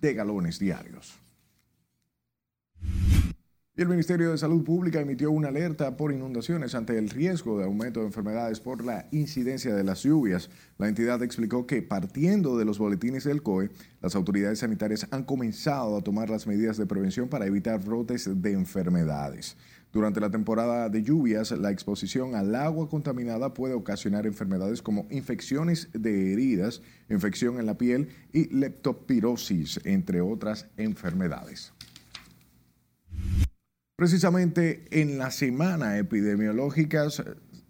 de 0.00 0.14
galones 0.14 0.58
diarios. 0.58 1.18
Y 3.74 3.80
el 3.80 3.88
Ministerio 3.88 4.30
de 4.30 4.36
Salud 4.36 4.62
Pública 4.64 5.00
emitió 5.00 5.30
una 5.30 5.48
alerta 5.48 5.96
por 5.96 6.12
inundaciones 6.12 6.74
ante 6.74 6.98
el 6.98 7.08
riesgo 7.08 7.56
de 7.56 7.64
aumento 7.64 8.00
de 8.00 8.06
enfermedades 8.06 8.60
por 8.60 8.84
la 8.84 9.08
incidencia 9.12 9.74
de 9.74 9.82
las 9.82 10.02
lluvias. 10.02 10.50
La 10.76 10.88
entidad 10.88 11.22
explicó 11.22 11.66
que 11.66 11.80
partiendo 11.80 12.58
de 12.58 12.66
los 12.66 12.78
boletines 12.78 13.24
del 13.24 13.42
COE, 13.42 13.70
las 14.02 14.14
autoridades 14.14 14.58
sanitarias 14.58 15.06
han 15.10 15.24
comenzado 15.24 15.96
a 15.96 16.02
tomar 16.02 16.28
las 16.28 16.46
medidas 16.46 16.76
de 16.76 16.84
prevención 16.84 17.30
para 17.30 17.46
evitar 17.46 17.82
brotes 17.82 18.28
de 18.42 18.52
enfermedades. 18.52 19.56
Durante 19.90 20.20
la 20.20 20.30
temporada 20.30 20.90
de 20.90 21.02
lluvias, 21.02 21.50
la 21.52 21.70
exposición 21.70 22.34
al 22.34 22.54
agua 22.54 22.90
contaminada 22.90 23.54
puede 23.54 23.72
ocasionar 23.72 24.26
enfermedades 24.26 24.82
como 24.82 25.06
infecciones 25.10 25.88
de 25.94 26.34
heridas, 26.34 26.82
infección 27.08 27.58
en 27.58 27.64
la 27.64 27.78
piel 27.78 28.10
y 28.34 28.54
leptospirosis, 28.54 29.80
entre 29.84 30.20
otras 30.20 30.66
enfermedades. 30.76 31.72
Precisamente 34.02 34.82
en 34.90 35.16
la 35.16 35.30
semana 35.30 35.96
epidemiológica 35.96 37.06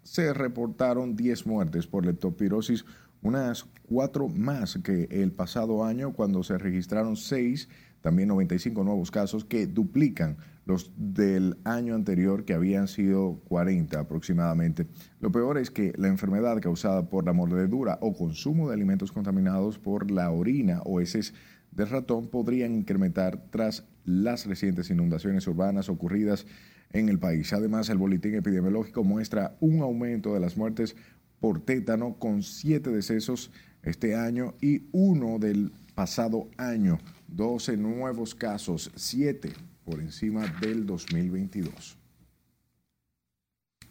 se 0.01 0.33
reportaron 0.33 1.15
10 1.15 1.45
muertes 1.45 1.85
por 1.85 2.07
leptospirosis, 2.07 2.85
unas 3.21 3.65
cuatro 3.87 4.29
más 4.29 4.79
que 4.83 5.07
el 5.11 5.31
pasado 5.31 5.85
año 5.85 6.13
cuando 6.13 6.41
se 6.41 6.57
registraron 6.57 7.17
6, 7.17 7.69
también 8.01 8.29
95 8.29 8.83
nuevos 8.83 9.11
casos 9.11 9.45
que 9.45 9.67
duplican 9.67 10.37
los 10.65 10.91
del 10.97 11.57
año 11.65 11.93
anterior 11.93 12.45
que 12.45 12.55
habían 12.55 12.87
sido 12.87 13.39
40 13.47 13.99
aproximadamente. 13.99 14.87
Lo 15.19 15.31
peor 15.31 15.59
es 15.59 15.69
que 15.69 15.93
la 15.97 16.07
enfermedad 16.07 16.59
causada 16.61 17.09
por 17.09 17.25
la 17.25 17.33
mordedura 17.33 17.99
o 18.01 18.15
consumo 18.15 18.69
de 18.69 18.73
alimentos 18.73 19.11
contaminados 19.11 19.77
por 19.77 20.09
la 20.09 20.31
orina 20.31 20.81
o 20.83 20.99
heces 20.99 21.35
de 21.75 21.85
ratón 21.85 22.27
podrían 22.27 22.75
incrementar 22.75 23.45
tras 23.49 23.85
las 24.05 24.45
recientes 24.45 24.89
inundaciones 24.89 25.47
urbanas 25.47 25.89
ocurridas 25.89 26.45
en 26.91 27.09
el 27.09 27.19
país. 27.19 27.51
Además, 27.53 27.89
el 27.89 27.97
boletín 27.97 28.35
epidemiológico 28.35 29.03
muestra 29.03 29.55
un 29.59 29.81
aumento 29.81 30.33
de 30.33 30.39
las 30.39 30.57
muertes 30.57 30.95
por 31.39 31.59
tétano 31.59 32.15
con 32.19 32.43
siete 32.43 32.89
decesos 32.91 33.51
este 33.81 34.15
año 34.15 34.53
y 34.61 34.83
uno 34.91 35.39
del 35.39 35.71
pasado 35.95 36.49
año. 36.57 36.99
12 37.27 37.77
nuevos 37.77 38.35
casos, 38.35 38.91
siete 38.95 39.51
por 39.83 39.99
encima 39.99 40.45
del 40.61 40.85
2022. 40.85 42.02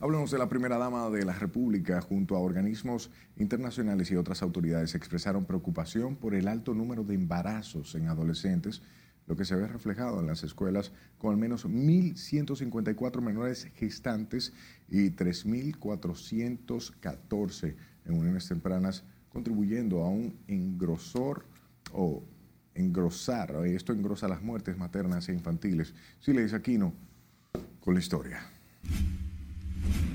Hablemos 0.03 0.31
de 0.33 0.39
la 0.39 0.49
primera 0.49 0.79
dama 0.79 1.09
de 1.11 1.25
la 1.25 1.33
República. 1.33 2.01
Junto 2.01 2.35
a 2.35 2.41
organismos 2.41 3.13
internacionales 3.37 4.11
y 4.11 4.17
otras 4.17 4.43
autoridades 4.43 4.97
expresaron 4.97 5.45
preocupación 5.45 6.17
por 6.17 6.35
el 6.35 6.49
alto 6.49 6.75
número 6.75 7.05
de 7.05 7.15
embarazos 7.15 7.95
en 7.95 8.09
adolescentes, 8.09 8.83
lo 9.29 9.37
que 9.37 9.45
se 9.45 9.55
ve 9.55 9.69
reflejado 9.69 10.19
en 10.19 10.27
las 10.27 10.43
escuelas 10.43 10.91
con 11.19 11.31
al 11.31 11.37
menos 11.37 11.67
1.154 11.67 13.21
menores 13.21 13.69
gestantes 13.77 14.53
y 14.89 15.11
3.414 15.11 17.77
en 18.05 18.19
uniones 18.19 18.49
tempranas, 18.49 19.05
contribuyendo 19.29 20.03
a 20.03 20.09
un 20.09 20.37
engrosor 20.49 21.47
o 21.93 22.25
engrosar, 22.75 23.55
esto 23.67 23.93
engrosa 23.93 24.27
las 24.27 24.43
muertes 24.43 24.77
maternas 24.77 25.29
e 25.29 25.33
infantiles. 25.33 25.95
dice 26.27 26.57
Aquino 26.57 26.93
con 27.81 27.95
la 27.95 28.01
historia. 28.01 28.41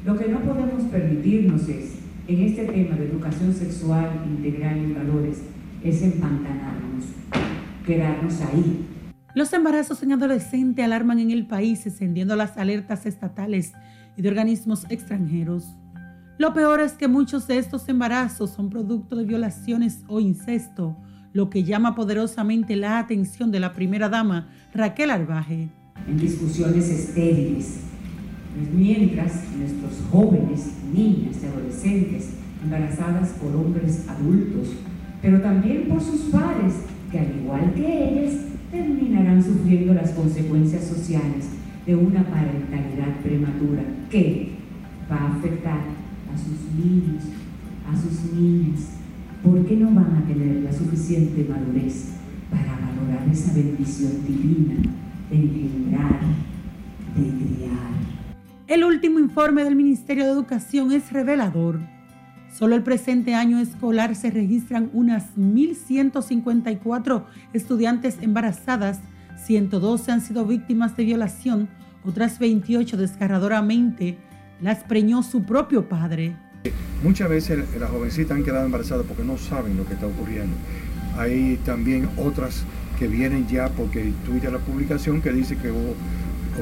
Lo 0.05 0.17
que 0.17 0.27
no 0.27 0.39
podemos 0.39 0.83
permitirnos 0.86 1.67
es, 1.67 1.95
en 2.27 2.41
este 2.41 2.65
tema 2.65 2.95
de 2.95 3.05
educación 3.09 3.53
sexual 3.53 4.24
integral 4.25 4.77
y 4.77 4.93
valores, 4.93 5.41
es 5.83 6.01
empantanarnos, 6.01 7.05
quedarnos 7.86 8.41
ahí. 8.41 8.86
Los 9.36 9.53
embarazos 9.53 10.01
en 10.03 10.13
adolescente 10.13 10.83
alarman 10.83 11.19
en 11.19 11.31
el 11.31 11.45
país, 11.45 11.86
encendiendo 11.86 12.36
las 12.36 12.57
alertas 12.57 13.05
estatales 13.05 13.74
y 14.15 14.21
de 14.21 14.29
organismos 14.29 14.86
extranjeros. 14.89 15.75
Lo 16.38 16.53
peor 16.53 16.79
es 16.81 16.93
que 16.93 17.07
muchos 17.07 17.47
de 17.47 17.57
estos 17.57 17.89
embarazos 17.89 18.51
son 18.51 18.69
producto 18.69 19.15
de 19.15 19.25
violaciones 19.25 20.03
o 20.07 20.19
incesto, 20.19 20.95
lo 21.33 21.50
que 21.50 21.63
llama 21.63 21.95
poderosamente 21.95 22.75
la 22.75 23.00
atención 23.00 23.51
de 23.51 23.59
la 23.59 23.74
primera 23.74 24.09
dama, 24.09 24.50
Raquel 24.74 25.12
Arbaje. 25.12 25.69
En 26.07 26.17
discusiones 26.17 26.89
estériles, 26.89 27.81
mientras 28.76 29.44
nuestros 29.58 30.02
jóvenes, 30.12 30.72
niñas 30.94 31.38
y 31.42 31.46
adolescentes 31.46 32.30
embarazadas 32.64 33.30
por 33.42 33.56
hombres 33.56 34.06
adultos, 34.10 34.70
pero 35.22 35.42
también 35.42 35.88
por 35.88 36.02
sus 36.02 36.22
padres, 36.32 36.74
que 37.12 37.20
al 37.20 37.36
igual 37.42 37.74
que 37.74 38.10
ellas, 38.10 38.34
terminarán 38.72 39.44
sufriendo 39.44 39.94
las 39.94 40.12
consecuencias 40.12 40.84
sociales 40.84 41.46
de 41.86 41.96
una 41.96 42.24
parentalidad 42.24 43.16
prematura 43.24 43.82
que 44.10 44.52
va 45.10 45.16
a 45.16 45.38
afectar 45.38 45.80
a 46.34 46.38
sus 46.38 46.76
niños, 46.78 47.24
a 47.90 47.96
sus 47.96 48.34
niñas, 48.34 48.90
porque 49.44 49.78
no 49.78 49.92
van 49.92 50.18
a 50.18 50.28
tener 50.28 50.64
la 50.64 50.74
suficiente 50.74 51.48
madurez 51.50 52.16
para 52.52 52.74
valorar 52.74 53.28
esa 53.32 53.54
bendición 53.54 54.12
divina 54.28 54.76
de 55.30 55.36
engendrar, 55.36 56.20
el 58.67 58.83
último 58.83 59.19
informe 59.19 59.63
del 59.63 59.75
Ministerio 59.75 60.25
de 60.25 60.31
Educación 60.31 60.91
es 60.91 61.13
revelador. 61.13 61.79
Solo 62.53 62.75
el 62.75 62.83
presente 62.83 63.33
año 63.33 63.59
escolar 63.59 64.13
se 64.15 64.29
registran 64.29 64.89
unas 64.93 65.36
1.154 65.38 67.24
estudiantes 67.53 68.17
embarazadas, 68.21 69.00
112 69.45 70.12
han 70.12 70.19
sido 70.21 70.45
víctimas 70.45 70.97
de 70.97 71.05
violación, 71.05 71.69
otras 72.03 72.39
28 72.39 72.97
desgarradoramente 72.97 74.17
las 74.62 74.83
preñó 74.83 75.24
su 75.24 75.43
propio 75.43 75.88
padre. 75.88 76.36
Muchas 77.03 77.29
veces 77.29 77.59
las 77.79 77.89
jovencitas 77.89 78.36
han 78.36 78.43
quedado 78.43 78.65
embarazadas 78.65 79.05
porque 79.07 79.24
no 79.24 79.38
saben 79.38 79.77
lo 79.77 79.86
que 79.86 79.93
está 79.93 80.07
ocurriendo. 80.07 80.57
Hay 81.17 81.57
también 81.63 82.09
otras 82.17 82.65
que 83.00 83.07
vienen 83.07 83.47
ya 83.47 83.69
porque 83.69 84.12
tuviste 84.25 84.51
la 84.51 84.57
publicación 84.59 85.21
que 85.21 85.31
dice 85.31 85.55
que 85.55 85.71
hubo 85.71 85.95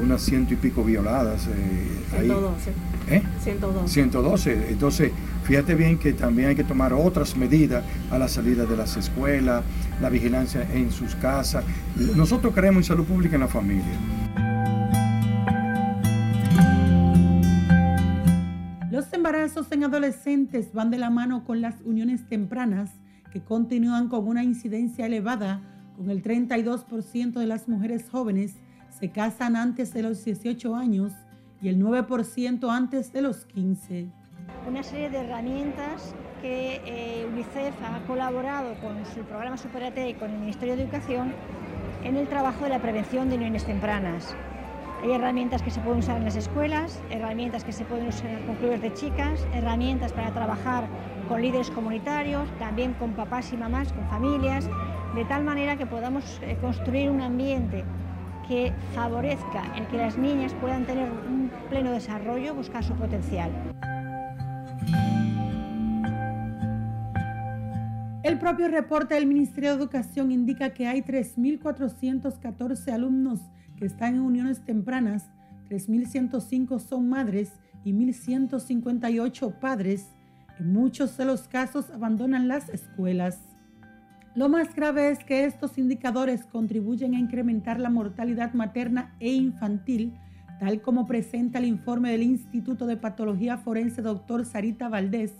unas 0.00 0.22
ciento 0.22 0.54
y 0.54 0.56
pico 0.56 0.84
violadas. 0.84 1.46
Eh, 1.46 1.88
112. 2.10 2.70
¿Eh? 3.08 3.22
112. 3.40 3.88
112. 3.88 4.70
Entonces, 4.70 5.12
fíjate 5.44 5.74
bien 5.74 5.98
que 5.98 6.12
también 6.12 6.48
hay 6.48 6.56
que 6.56 6.64
tomar 6.64 6.92
otras 6.92 7.36
medidas 7.36 7.84
a 8.10 8.18
la 8.18 8.28
salida 8.28 8.64
de 8.66 8.76
las 8.76 8.96
escuelas, 8.96 9.64
la 10.00 10.10
vigilancia 10.10 10.66
en 10.72 10.90
sus 10.90 11.14
casas. 11.14 11.64
Nosotros 12.14 12.52
creemos 12.54 12.78
en 12.78 12.84
salud 12.84 13.04
pública 13.04 13.36
en 13.36 13.40
la 13.40 13.48
familia. 13.48 13.84
Los 18.90 19.12
embarazos 19.12 19.70
en 19.72 19.84
adolescentes 19.84 20.72
van 20.72 20.90
de 20.90 20.98
la 20.98 21.10
mano 21.10 21.44
con 21.44 21.60
las 21.60 21.74
uniones 21.84 22.28
tempranas 22.28 22.90
que 23.32 23.42
continúan 23.42 24.08
con 24.08 24.26
una 24.26 24.42
incidencia 24.42 25.06
elevada, 25.06 25.60
con 25.96 26.10
el 26.10 26.22
32% 26.22 27.38
de 27.38 27.46
las 27.46 27.68
mujeres 27.68 28.08
jóvenes 28.10 28.54
se 28.98 29.10
casan 29.10 29.56
antes 29.56 29.92
de 29.92 30.02
los 30.02 30.24
18 30.24 30.74
años 30.74 31.12
y 31.60 31.68
el 31.68 31.78
9% 31.78 32.70
antes 32.70 33.12
de 33.12 33.22
los 33.22 33.44
15. 33.44 34.06
Una 34.66 34.82
serie 34.82 35.10
de 35.10 35.18
herramientas 35.18 36.14
que 36.40 36.80
eh, 36.84 37.26
UNICEF 37.30 37.74
ha 37.82 38.06
colaborado 38.06 38.74
con 38.80 39.04
su 39.14 39.20
programa 39.22 39.56
Superate 39.58 40.08
y 40.08 40.14
con 40.14 40.30
el 40.30 40.38
Ministerio 40.38 40.76
de 40.76 40.84
Educación 40.84 41.34
en 42.04 42.16
el 42.16 42.26
trabajo 42.28 42.64
de 42.64 42.70
la 42.70 42.80
prevención 42.80 43.28
de 43.28 43.36
uniones 43.36 43.64
tempranas. 43.64 44.34
Hay 45.02 45.12
herramientas 45.12 45.60
que 45.60 45.70
se 45.70 45.80
pueden 45.80 45.98
usar 45.98 46.16
en 46.16 46.24
las 46.24 46.36
escuelas, 46.36 47.00
herramientas 47.10 47.64
que 47.64 47.72
se 47.72 47.84
pueden 47.84 48.08
usar 48.08 48.40
con 48.46 48.56
clubes 48.56 48.80
de 48.80 48.94
chicas, 48.94 49.46
herramientas 49.52 50.12
para 50.12 50.32
trabajar 50.32 50.84
con 51.28 51.42
líderes 51.42 51.70
comunitarios, 51.70 52.48
también 52.58 52.94
con 52.94 53.12
papás 53.12 53.52
y 53.52 53.58
mamás, 53.58 53.92
con 53.92 54.08
familias, 54.08 54.70
de 55.14 55.24
tal 55.26 55.44
manera 55.44 55.76
que 55.76 55.84
podamos 55.84 56.40
eh, 56.42 56.56
construir 56.62 57.10
un 57.10 57.20
ambiente 57.20 57.84
que 58.48 58.72
favorezca 58.94 59.76
el 59.76 59.86
que 59.88 59.96
las 59.96 60.16
niñas 60.16 60.54
puedan 60.60 60.84
tener 60.86 61.10
un 61.10 61.50
pleno 61.68 61.92
desarrollo, 61.92 62.54
buscar 62.54 62.82
su 62.84 62.94
potencial. 62.94 63.50
El 68.22 68.38
propio 68.40 68.68
reporte 68.68 69.14
del 69.14 69.26
Ministerio 69.26 69.70
de 69.70 69.76
Educación 69.76 70.32
indica 70.32 70.70
que 70.70 70.88
hay 70.88 71.02
3.414 71.02 72.92
alumnos 72.92 73.40
que 73.76 73.86
están 73.86 74.16
en 74.16 74.22
uniones 74.22 74.64
tempranas, 74.64 75.30
3.105 75.70 76.80
son 76.80 77.08
madres 77.08 77.52
y 77.84 77.92
1.158 77.92 79.52
padres. 79.60 80.08
En 80.58 80.72
muchos 80.72 81.16
de 81.16 81.24
los 81.24 81.46
casos 81.46 81.90
abandonan 81.90 82.48
las 82.48 82.68
escuelas. 82.68 83.55
Lo 84.36 84.50
más 84.50 84.74
grave 84.74 85.08
es 85.08 85.24
que 85.24 85.46
estos 85.46 85.78
indicadores 85.78 86.44
contribuyen 86.44 87.14
a 87.14 87.18
incrementar 87.18 87.80
la 87.80 87.88
mortalidad 87.88 88.52
materna 88.52 89.16
e 89.18 89.32
infantil, 89.32 90.12
tal 90.60 90.82
como 90.82 91.06
presenta 91.06 91.58
el 91.58 91.64
informe 91.64 92.10
del 92.10 92.22
Instituto 92.22 92.86
de 92.86 92.98
Patología 92.98 93.56
Forense 93.56 94.02
Dr. 94.02 94.44
Sarita 94.44 94.90
Valdés, 94.90 95.32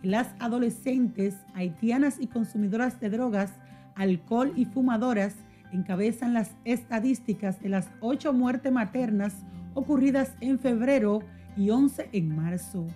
que 0.00 0.08
las 0.08 0.28
adolescentes 0.38 1.36
haitianas 1.52 2.18
y 2.18 2.28
consumidoras 2.28 2.98
de 2.98 3.10
drogas, 3.10 3.52
alcohol 3.94 4.54
y 4.56 4.64
fumadoras 4.64 5.34
encabezan 5.70 6.32
las 6.32 6.50
estadísticas 6.64 7.60
de 7.60 7.68
las 7.68 7.90
ocho 8.00 8.32
muertes 8.32 8.72
maternas 8.72 9.34
ocurridas 9.74 10.32
en 10.40 10.58
febrero 10.58 11.20
y 11.58 11.68
11 11.68 12.08
en 12.12 12.34
marzo. 12.34 12.86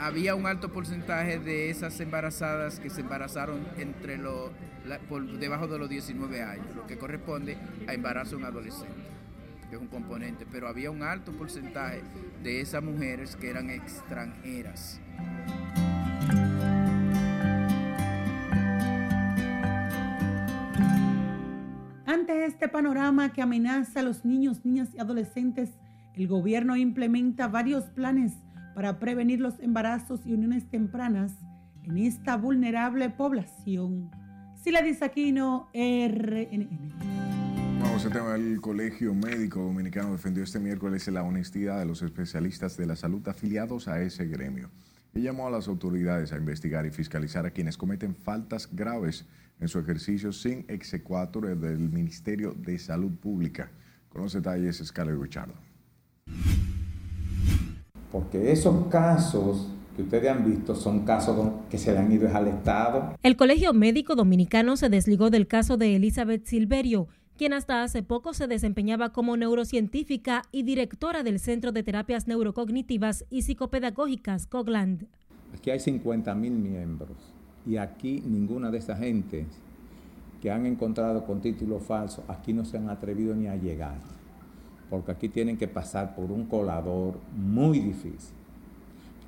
Había 0.00 0.34
un 0.34 0.46
alto 0.46 0.72
porcentaje 0.72 1.38
de 1.38 1.68
esas 1.68 2.00
embarazadas 2.00 2.80
que 2.80 2.88
se 2.88 3.02
embarazaron 3.02 3.68
entre 3.76 4.16
los, 4.16 4.50
por 5.10 5.22
debajo 5.38 5.66
de 5.68 5.78
los 5.78 5.90
19 5.90 6.42
años, 6.42 6.74
lo 6.74 6.86
que 6.86 6.96
corresponde 6.96 7.58
a 7.86 7.92
embarazo 7.92 8.38
en 8.38 8.46
adolescente, 8.46 8.94
que 9.68 9.76
es 9.76 9.82
un 9.82 9.88
componente, 9.88 10.46
pero 10.50 10.68
había 10.68 10.90
un 10.90 11.02
alto 11.02 11.32
porcentaje 11.32 12.00
de 12.42 12.62
esas 12.62 12.82
mujeres 12.82 13.36
que 13.36 13.50
eran 13.50 13.68
extranjeras. 13.68 15.02
Ante 22.06 22.46
este 22.46 22.68
panorama 22.68 23.34
que 23.34 23.42
amenaza 23.42 24.00
a 24.00 24.02
los 24.02 24.24
niños, 24.24 24.64
niñas 24.64 24.88
y 24.94 24.98
adolescentes, 24.98 25.68
el 26.14 26.26
gobierno 26.26 26.74
implementa 26.74 27.48
varios 27.48 27.84
planes 27.84 28.32
para 28.80 28.98
prevenir 28.98 29.40
los 29.40 29.60
embarazos 29.60 30.24
y 30.24 30.32
uniones 30.32 30.66
tempranas 30.70 31.34
en 31.82 31.98
esta 31.98 32.38
vulnerable 32.38 33.10
población. 33.10 34.10
Sila 34.64 34.80
Disaquino, 34.80 35.68
RNN. 35.74 36.88
Vamos 37.82 38.06
al 38.06 38.12
tema. 38.14 38.34
El 38.36 38.58
Colegio 38.62 39.12
Médico 39.12 39.60
Dominicano 39.60 40.12
defendió 40.12 40.42
este 40.42 40.60
miércoles 40.60 41.06
la 41.08 41.22
honestidad 41.22 41.78
de 41.78 41.84
los 41.84 42.00
especialistas 42.00 42.78
de 42.78 42.86
la 42.86 42.96
salud 42.96 43.20
afiliados 43.28 43.86
a 43.86 44.00
ese 44.00 44.26
gremio 44.26 44.70
y 45.12 45.20
llamó 45.20 45.48
a 45.48 45.50
las 45.50 45.68
autoridades 45.68 46.32
a 46.32 46.38
investigar 46.38 46.86
y 46.86 46.90
fiscalizar 46.90 47.44
a 47.44 47.50
quienes 47.50 47.76
cometen 47.76 48.14
faltas 48.16 48.66
graves 48.74 49.26
en 49.60 49.68
su 49.68 49.78
ejercicio 49.78 50.32
sin 50.32 50.64
execuatur 50.68 51.54
del 51.54 51.90
Ministerio 51.90 52.54
de 52.54 52.78
Salud 52.78 53.12
Pública. 53.18 53.70
Con 54.08 54.22
los 54.22 54.32
detalles, 54.32 54.80
Scarlett 54.82 55.20
Richardo. 55.20 55.52
Porque 58.12 58.52
esos 58.52 58.86
casos 58.88 59.68
que 59.96 60.02
ustedes 60.02 60.30
han 60.30 60.44
visto 60.44 60.74
son 60.74 61.04
casos 61.04 61.36
que 61.70 61.78
se 61.78 61.92
le 61.92 61.98
han 61.98 62.10
ido 62.12 62.28
al 62.34 62.48
Estado. 62.48 63.16
El 63.22 63.36
Colegio 63.36 63.72
Médico 63.72 64.14
Dominicano 64.14 64.76
se 64.76 64.88
desligó 64.88 65.30
del 65.30 65.46
caso 65.46 65.76
de 65.76 65.96
Elizabeth 65.96 66.44
Silverio, 66.46 67.08
quien 67.36 67.52
hasta 67.52 67.82
hace 67.82 68.02
poco 68.02 68.34
se 68.34 68.46
desempeñaba 68.46 69.10
como 69.10 69.36
neurocientífica 69.36 70.42
y 70.52 70.62
directora 70.62 71.22
del 71.22 71.38
Centro 71.38 71.72
de 71.72 71.82
Terapias 71.82 72.26
Neurocognitivas 72.26 73.24
y 73.30 73.42
Psicopedagógicas, 73.42 74.46
COGLAND. 74.46 75.06
Aquí 75.54 75.70
hay 75.70 75.80
50 75.80 76.34
mil 76.34 76.52
miembros 76.52 77.16
y 77.66 77.76
aquí 77.76 78.22
ninguna 78.26 78.70
de 78.70 78.78
esas 78.78 78.98
gentes 78.98 79.46
que 80.40 80.50
han 80.50 80.66
encontrado 80.66 81.24
con 81.24 81.40
títulos 81.40 81.82
falsos, 81.82 82.24
aquí 82.28 82.52
no 82.52 82.64
se 82.64 82.78
han 82.78 82.88
atrevido 82.88 83.34
ni 83.34 83.46
a 83.46 83.56
llegar, 83.56 83.98
porque 84.90 85.12
aquí 85.12 85.28
tienen 85.28 85.56
que 85.56 85.68
pasar 85.68 86.14
por 86.14 86.32
un 86.32 86.44
colador 86.44 87.18
muy 87.34 87.78
difícil, 87.78 88.34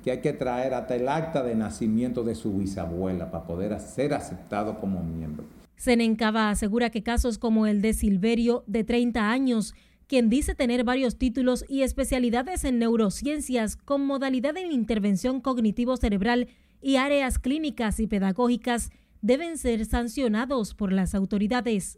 que 0.03 0.11
hay 0.11 0.19
que 0.19 0.33
traer 0.33 0.73
hasta 0.73 0.95
el 0.95 1.07
acta 1.07 1.41
de 1.41 1.55
nacimiento 1.55 2.23
de 2.23 2.35
su 2.35 2.57
bisabuela 2.57 3.31
para 3.31 3.47
poder 3.47 3.79
ser 3.79 4.13
aceptado 4.13 4.79
como 4.79 5.01
miembro. 5.01 5.45
Senencaba 5.77 6.49
asegura 6.49 6.89
que 6.89 7.01
casos 7.01 7.37
como 7.37 7.65
el 7.65 7.81
de 7.81 7.93
Silverio, 7.93 8.63
de 8.67 8.83
30 8.83 9.31
años, 9.31 9.73
quien 10.07 10.29
dice 10.29 10.53
tener 10.53 10.83
varios 10.83 11.17
títulos 11.17 11.65
y 11.67 11.81
especialidades 11.81 12.65
en 12.65 12.77
neurociencias 12.77 13.77
con 13.77 14.05
modalidad 14.05 14.55
en 14.57 14.71
intervención 14.71 15.41
cognitivo-cerebral 15.41 16.49
y 16.81 16.97
áreas 16.97 17.39
clínicas 17.39 17.99
y 17.99 18.07
pedagógicas 18.07 18.91
deben 19.21 19.57
ser 19.57 19.85
sancionados 19.85 20.75
por 20.75 20.91
las 20.91 21.15
autoridades. 21.15 21.97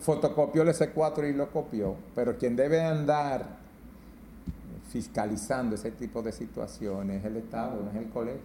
Fotocopió 0.00 0.62
el 0.62 0.68
S4 0.68 1.30
y 1.30 1.32
lo 1.32 1.50
copió, 1.50 1.96
pero 2.14 2.36
quien 2.36 2.56
debe 2.56 2.82
andar 2.82 3.46
fiscalizando 4.90 5.74
ese 5.74 5.90
tipo 5.90 6.22
de 6.22 6.32
situaciones 6.32 7.20
es 7.20 7.24
el 7.24 7.36
Estado, 7.38 7.82
no 7.82 7.90
es 7.90 7.96
el 7.96 8.10
colegio. 8.10 8.40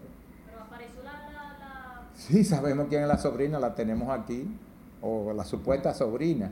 Pero 0.48 0.62
apareció 0.62 1.04
la, 1.04 1.12
la... 1.12 2.08
Sí, 2.16 2.44
sabemos 2.44 2.88
quién 2.90 3.04
es 3.04 3.08
la 3.08 3.18
sobrina, 3.18 3.60
la 3.60 3.76
tenemos 3.76 4.10
aquí, 4.10 4.48
o 5.02 5.34
la 5.34 5.44
supuesta 5.44 5.94
sobrina. 5.94 6.52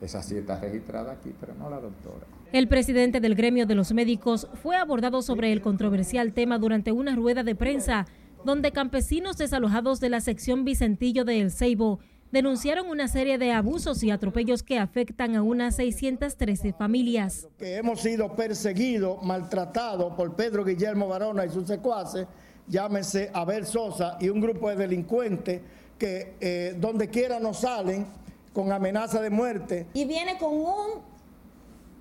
Esa 0.00 0.22
sí 0.22 0.36
está 0.36 0.58
registrada 0.58 1.12
aquí, 1.12 1.34
pero 1.38 1.54
no 1.54 1.68
la 1.68 1.78
doctora. 1.78 2.26
El 2.52 2.68
presidente 2.68 3.20
del 3.20 3.34
gremio 3.34 3.66
de 3.66 3.74
los 3.74 3.92
médicos 3.92 4.48
fue 4.62 4.76
abordado 4.76 5.22
sobre 5.22 5.52
el 5.52 5.60
controversial 5.60 6.32
tema 6.32 6.58
durante 6.58 6.90
una 6.90 7.14
rueda 7.14 7.42
de 7.42 7.54
prensa 7.54 8.06
donde 8.44 8.72
campesinos 8.72 9.36
desalojados 9.36 10.00
de 10.00 10.08
la 10.08 10.20
sección 10.20 10.64
Vicentillo 10.64 11.24
de 11.24 11.40
El 11.40 11.50
Ceibo 11.50 12.00
denunciaron 12.32 12.88
una 12.88 13.08
serie 13.08 13.38
de 13.38 13.52
abusos 13.52 14.02
y 14.02 14.10
atropellos 14.10 14.62
que 14.62 14.78
afectan 14.78 15.36
a 15.36 15.42
unas 15.42 15.76
613 15.76 16.72
familias. 16.72 17.48
Que 17.58 17.76
hemos 17.76 18.00
sido 18.00 18.34
perseguidos, 18.34 19.22
maltratados 19.22 20.14
por 20.14 20.36
Pedro 20.36 20.64
Guillermo 20.64 21.08
Barona 21.08 21.44
y 21.44 21.50
sus 21.50 21.66
secuaces, 21.66 22.26
llámese 22.66 23.30
Abel 23.32 23.66
Sosa 23.66 24.16
y 24.20 24.28
un 24.28 24.40
grupo 24.40 24.68
de 24.70 24.76
delincuentes 24.76 25.60
que 25.98 26.36
eh, 26.40 26.74
donde 26.78 27.08
quiera 27.08 27.40
nos 27.40 27.58
salen 27.58 28.06
con 28.52 28.72
amenaza 28.72 29.20
de 29.20 29.30
muerte. 29.30 29.86
Y 29.94 30.04
viene 30.04 30.38
con 30.38 30.54
un 30.54 31.02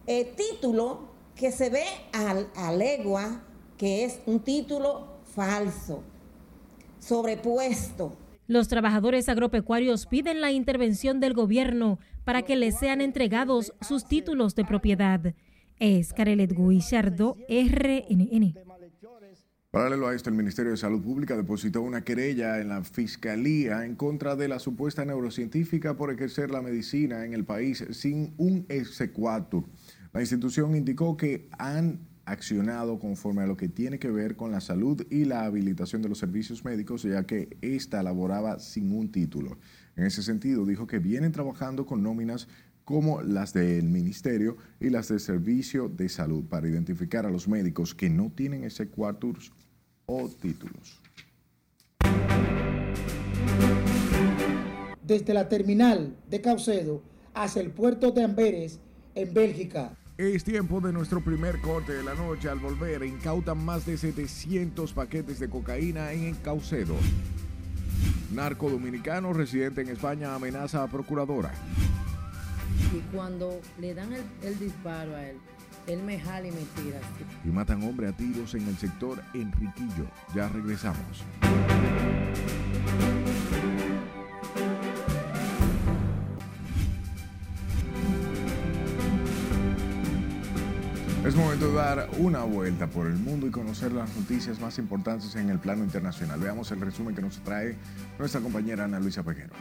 eh, 0.08 0.34
título 0.36 1.10
que 1.36 1.52
se 1.52 1.70
ve 1.70 1.86
a 2.12 2.72
legua 2.72 3.42
que 3.78 4.04
es 4.04 4.20
un 4.26 4.42
título 4.42 5.08
falso 5.34 6.04
sobrepuesto. 7.00 8.12
Los 8.50 8.68
trabajadores 8.68 9.30
agropecuarios 9.30 10.08
piden 10.08 10.42
la 10.42 10.52
intervención 10.52 11.20
del 11.20 11.36
gobierno 11.36 12.00
para 12.24 12.42
que 12.42 12.56
les 12.56 12.80
sean 12.80 13.00
entregados 13.00 13.74
sus 13.80 14.08
títulos 14.08 14.56
de 14.56 14.66
propiedad. 14.66 15.36
Es 15.78 16.14
Carelet 16.14 16.54
Guillardo, 16.58 17.38
RNN. 17.48 18.56
Paralelo 19.70 20.08
a 20.08 20.16
esto, 20.16 20.32
el 20.32 20.36
Ministerio 20.36 20.72
de 20.72 20.78
Salud 20.78 21.00
Pública 21.00 21.38
depositó 21.38 21.84
una 21.84 22.04
querella 22.04 22.60
en 22.60 22.70
la 22.70 22.84
Fiscalía 22.84 23.86
en 23.86 23.96
contra 23.96 24.36
de 24.36 24.48
la 24.48 24.58
supuesta 24.58 25.06
neurocientífica 25.06 25.96
por 25.96 26.12
ejercer 26.12 26.50
la 26.50 26.64
medicina 26.64 27.26
en 27.26 27.36
el 27.36 27.46
país 27.46 27.86
sin 27.92 28.34
un 28.38 28.66
exequatur. 28.68 29.66
La 30.12 30.22
institución 30.22 30.76
indicó 30.76 31.18
que 31.18 31.50
han 31.60 32.09
accionado 32.32 33.00
conforme 33.00 33.42
a 33.42 33.48
lo 33.48 33.58
que 33.58 33.68
tiene 33.68 34.00
que 34.00 34.12
ver 34.12 34.36
con 34.36 34.52
la 34.52 34.62
salud 34.62 35.06
y 35.10 35.26
la 35.26 35.46
habilitación 35.46 36.02
de 36.02 36.10
los 36.10 36.20
servicios 36.20 36.64
médicos, 36.64 37.04
ya 37.04 37.26
que 37.26 37.58
ésta 37.62 38.04
laboraba 38.04 38.60
sin 38.60 38.92
un 38.92 39.12
título. 39.12 39.58
En 39.96 40.06
ese 40.06 40.24
sentido, 40.24 40.66
dijo 40.66 40.88
que 40.88 41.00
vienen 41.00 41.32
trabajando 41.32 41.86
con 41.86 42.04
nóminas 42.04 42.48
como 42.86 43.22
las 43.22 43.54
del 43.54 43.84
Ministerio 43.90 44.58
y 44.80 44.90
las 44.90 45.10
del 45.10 45.20
Servicio 45.20 45.90
de 45.90 46.10
Salud 46.10 46.46
para 46.46 46.68
identificar 46.68 47.26
a 47.26 47.30
los 47.30 47.48
médicos 47.48 47.94
que 47.94 48.10
no 48.10 48.32
tienen 48.32 48.64
ese 48.64 48.88
cuartus 48.88 49.52
o 50.06 50.28
títulos. 50.30 51.00
Desde 55.06 55.34
la 55.34 55.50
terminal 55.50 56.16
de 56.30 56.42
Caucedo 56.42 57.04
hacia 57.34 57.62
el 57.62 57.72
puerto 57.72 58.12
de 58.12 58.24
Amberes, 58.24 58.80
en 59.16 59.34
Bélgica, 59.34 59.98
es 60.20 60.44
tiempo 60.44 60.82
de 60.82 60.92
nuestro 60.92 61.22
primer 61.22 61.62
corte 61.62 61.94
de 61.94 62.04
la 62.04 62.14
noche. 62.14 62.50
Al 62.50 62.60
volver, 62.60 63.04
incautan 63.04 63.64
más 63.64 63.86
de 63.86 63.98
700 63.98 64.92
paquetes 64.92 65.40
de 65.40 65.50
cocaína 65.50 66.12
en 66.12 66.36
Caucedo. 66.36 66.96
Narco 68.34 68.70
dominicano 68.70 69.32
residente 69.32 69.82
en 69.82 69.88
España 69.88 70.36
amenaza 70.36 70.84
a 70.84 70.88
procuradora. 70.88 71.54
Y 72.94 73.00
cuando 73.16 73.62
le 73.80 73.94
dan 73.94 74.10
el, 74.44 74.60
disparo 74.60 75.16
a 75.16 75.26
él, 75.26 75.38
él 75.88 76.04
me 76.04 76.20
jala 76.20 76.48
y 76.48 76.52
me 76.52 76.66
tira. 76.76 77.00
Y 77.46 77.48
matan 77.48 77.82
hombre 77.84 78.10
a 78.10 78.12
tiros 78.12 78.54
en 78.56 78.68
el 78.68 78.78
sector 78.78 79.24
Enriquillo. 79.34 80.06
Ya 80.36 80.50
regresamos. 80.50 81.24
Momento 91.40 91.70
de 91.70 91.76
dar 91.76 92.10
una 92.18 92.44
vuelta 92.44 92.88
por 92.88 93.08
el 93.08 93.16
mundo 93.16 93.48
y 93.48 93.52
conocer 93.52 93.92
las 93.92 94.14
noticias 94.16 94.60
más 94.60 94.78
importantes 94.78 95.36
en 95.36 95.50
el 95.50 95.60
plano 95.60 95.84
internacional. 95.84 96.40
Veamos 96.40 96.72
el 96.72 96.82
resumen 96.82 97.16
que 97.16 97.22
nos 97.22 97.38
trae 97.40 97.76
nuestra 98.18 98.42
compañera 98.42 98.86
Ana 98.86 99.00
Luisa 99.00 99.24
Peguero. 99.24 99.54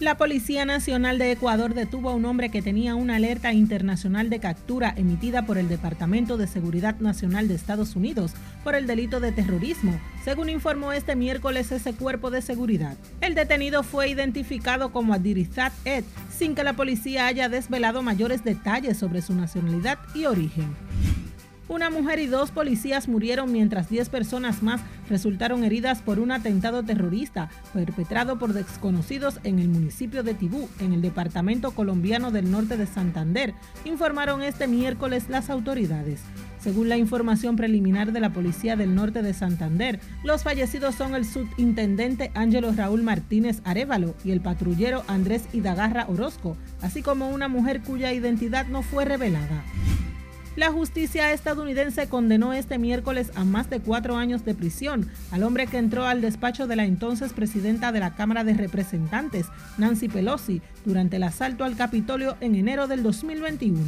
La 0.00 0.16
Policía 0.16 0.64
Nacional 0.64 1.18
de 1.18 1.32
Ecuador 1.32 1.74
detuvo 1.74 2.10
a 2.10 2.14
un 2.14 2.24
hombre 2.24 2.50
que 2.50 2.62
tenía 2.62 2.94
una 2.94 3.16
alerta 3.16 3.52
internacional 3.52 4.30
de 4.30 4.38
captura 4.38 4.94
emitida 4.96 5.44
por 5.44 5.58
el 5.58 5.68
Departamento 5.68 6.36
de 6.36 6.46
Seguridad 6.46 7.00
Nacional 7.00 7.48
de 7.48 7.56
Estados 7.56 7.96
Unidos 7.96 8.34
por 8.64 8.74
el 8.74 8.86
delito 8.86 9.20
de 9.20 9.32
terrorismo, 9.32 9.98
según 10.24 10.48
informó 10.48 10.92
este 10.92 11.16
miércoles 11.16 11.72
ese 11.72 11.94
cuerpo 11.94 12.30
de 12.30 12.42
seguridad. 12.42 12.96
El 13.20 13.34
detenido 13.34 13.82
fue 13.82 14.08
identificado 14.08 14.92
como 14.92 15.14
Adirizat 15.14 15.72
Ed, 15.84 16.04
sin 16.30 16.54
que 16.54 16.64
la 16.64 16.74
policía 16.74 17.26
haya 17.26 17.48
desvelado 17.48 18.02
mayores 18.02 18.44
detalles 18.44 18.98
sobre 18.98 19.22
su 19.22 19.34
nacionalidad 19.34 19.98
y 20.14 20.26
origen. 20.26 20.74
Una 21.68 21.90
mujer 21.90 22.18
y 22.18 22.26
dos 22.26 22.50
policías 22.50 23.08
murieron 23.08 23.52
mientras 23.52 23.90
10 23.90 24.08
personas 24.08 24.62
más 24.62 24.80
resultaron 25.10 25.64
heridas 25.64 26.00
por 26.00 26.18
un 26.18 26.32
atentado 26.32 26.82
terrorista 26.82 27.50
perpetrado 27.74 28.38
por 28.38 28.54
desconocidos 28.54 29.38
en 29.44 29.58
el 29.58 29.68
municipio 29.68 30.22
de 30.22 30.32
Tibú, 30.32 30.70
en 30.80 30.94
el 30.94 31.02
departamento 31.02 31.72
colombiano 31.72 32.30
del 32.30 32.50
norte 32.50 32.78
de 32.78 32.86
Santander, 32.86 33.52
informaron 33.84 34.42
este 34.42 34.66
miércoles 34.66 35.28
las 35.28 35.50
autoridades. 35.50 36.22
Según 36.60 36.88
la 36.88 36.96
información 36.96 37.56
preliminar 37.56 38.12
de 38.12 38.20
la 38.20 38.30
Policía 38.30 38.76
del 38.76 38.94
Norte 38.94 39.22
de 39.22 39.32
Santander, 39.32 40.00
los 40.24 40.42
fallecidos 40.42 40.94
son 40.94 41.14
el 41.14 41.24
subintendente 41.24 42.30
Ángelo 42.34 42.72
Raúl 42.72 43.02
Martínez 43.02 43.60
Arevalo 43.64 44.14
y 44.24 44.32
el 44.32 44.40
patrullero 44.40 45.04
Andrés 45.06 45.44
Idagarra 45.52 46.06
Orozco, 46.08 46.56
así 46.82 47.02
como 47.02 47.28
una 47.30 47.48
mujer 47.48 47.80
cuya 47.82 48.12
identidad 48.12 48.66
no 48.66 48.82
fue 48.82 49.04
revelada. 49.04 49.64
La 50.58 50.72
justicia 50.72 51.32
estadounidense 51.32 52.08
condenó 52.08 52.52
este 52.52 52.78
miércoles 52.78 53.30
a 53.36 53.44
más 53.44 53.70
de 53.70 53.78
cuatro 53.78 54.16
años 54.16 54.44
de 54.44 54.56
prisión 54.56 55.08
al 55.30 55.44
hombre 55.44 55.68
que 55.68 55.78
entró 55.78 56.04
al 56.04 56.20
despacho 56.20 56.66
de 56.66 56.74
la 56.74 56.84
entonces 56.84 57.32
presidenta 57.32 57.92
de 57.92 58.00
la 58.00 58.16
Cámara 58.16 58.42
de 58.42 58.54
Representantes, 58.54 59.46
Nancy 59.76 60.08
Pelosi, 60.08 60.60
durante 60.84 61.14
el 61.14 61.22
asalto 61.22 61.62
al 61.62 61.76
Capitolio 61.76 62.36
en 62.40 62.56
enero 62.56 62.88
del 62.88 63.04
2021. 63.04 63.78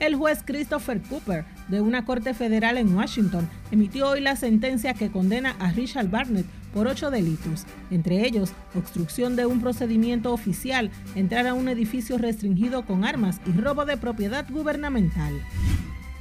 El 0.00 0.14
juez 0.14 0.44
Christopher 0.44 1.02
Cooper, 1.02 1.44
de 1.66 1.80
una 1.80 2.04
corte 2.04 2.32
federal 2.32 2.78
en 2.78 2.94
Washington, 2.94 3.48
emitió 3.72 4.08
hoy 4.08 4.20
la 4.20 4.36
sentencia 4.36 4.94
que 4.94 5.10
condena 5.10 5.56
a 5.58 5.72
Richard 5.72 6.08
Barnett 6.08 6.46
por 6.72 6.86
ocho 6.86 7.10
delitos, 7.10 7.66
entre 7.90 8.24
ellos 8.24 8.52
obstrucción 8.76 9.34
de 9.34 9.46
un 9.46 9.60
procedimiento 9.60 10.32
oficial, 10.32 10.92
entrar 11.16 11.48
a 11.48 11.54
un 11.54 11.68
edificio 11.68 12.16
restringido 12.16 12.86
con 12.86 13.04
armas 13.04 13.40
y 13.44 13.58
robo 13.58 13.86
de 13.86 13.96
propiedad 13.96 14.46
gubernamental. 14.48 15.34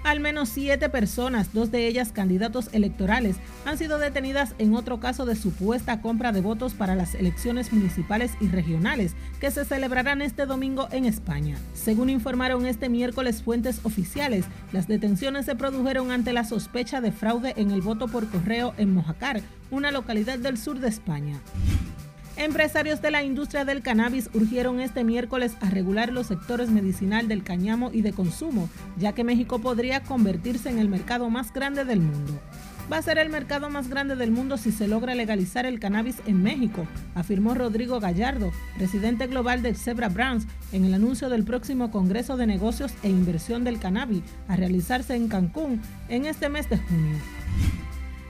Al 0.08 0.22
menos 0.22 0.48
siete 0.48 0.88
personas, 0.88 1.52
dos 1.52 1.70
de 1.70 1.86
ellas 1.86 2.14
candidatos 2.14 2.70
electorales, 2.72 3.36
han 3.66 3.78
sido 3.78 4.00
detenidas 4.00 4.56
en 4.58 4.74
otro 4.74 5.02
caso 5.02 5.26
de 5.26 5.36
supuesta 5.36 6.00
compra 6.00 6.32
de 6.32 6.40
votos 6.40 6.74
para 6.76 6.96
las 6.96 7.14
elecciones 7.14 7.74
municipales 7.74 8.32
y 8.40 8.48
regionales 8.48 9.18
que 9.42 9.52
se 9.52 9.66
celebrarán 9.66 10.22
este 10.22 10.46
domingo 10.46 10.88
en 10.92 11.04
España. 11.04 11.58
Según 11.74 12.10
informaron 12.10 12.66
este 12.66 12.88
miércoles 12.88 13.44
fuentes 13.44 13.82
oficiales, 13.84 14.46
las 14.72 14.88
detenciones 14.88 15.46
se 15.46 15.56
produjeron 15.56 16.12
ante 16.12 16.32
la 16.32 16.46
sospecha 16.46 17.02
de 17.02 17.12
fraude 17.12 17.54
en 17.58 17.72
el 17.72 17.82
voto 17.82 18.08
por 18.08 18.30
correo 18.30 18.74
en 18.78 18.94
Mojacar, 18.94 19.42
una 19.72 19.92
localidad 19.92 20.40
del 20.40 20.58
sur 20.58 20.80
de 20.80 20.88
España. 20.88 21.38
Empresarios 22.38 23.02
de 23.02 23.10
la 23.10 23.24
industria 23.24 23.66
del 23.66 23.82
cannabis 23.82 24.30
urgieron 24.32 24.80
este 24.80 25.04
miércoles 25.04 25.58
a 25.60 25.72
regular 25.72 26.14
los 26.14 26.28
sectores 26.28 26.70
medicinal 26.70 27.28
del 27.28 27.44
cañamo 27.44 27.90
y 27.92 28.04
de 28.04 28.14
consumo, 28.14 28.70
ya 28.96 29.14
que 29.14 29.24
México 29.24 29.58
podría 29.58 30.04
convertirse 30.04 30.70
en 30.70 30.78
el 30.78 30.88
mercado 30.88 31.32
más 31.32 31.52
grande 31.52 31.84
del 31.84 32.00
mundo. 32.00 32.40
Va 32.94 32.98
a 32.98 33.02
ser 33.02 33.18
el 33.18 33.30
mercado 33.30 33.72
más 33.72 33.90
grande 33.90 34.16
del 34.16 34.30
mundo 34.30 34.58
si 34.58 34.72
se 34.72 34.88
logra 34.88 35.16
legalizar 35.16 35.66
el 35.66 35.80
cannabis 35.80 36.18
en 36.28 36.44
México, 36.44 36.86
afirmó 37.16 37.56
Rodrigo 37.56 38.00
Gallardo, 38.00 38.52
presidente 38.78 39.26
global 39.26 39.64
de 39.64 39.74
Zebra 39.74 40.08
Brands, 40.08 40.46
en 40.72 40.86
el 40.86 40.94
anuncio 40.94 41.30
del 41.30 41.44
próximo 41.44 41.90
Congreso 41.90 42.38
de 42.38 42.46
Negocios 42.46 42.94
e 43.02 43.10
Inversión 43.10 43.64
del 43.64 43.80
Cannabis 43.80 44.22
a 44.48 44.56
realizarse 44.56 45.16
en 45.16 45.28
Cancún 45.28 45.82
en 46.08 46.28
este 46.28 46.50
mes 46.50 46.70
de 46.70 46.78
junio. 46.78 47.18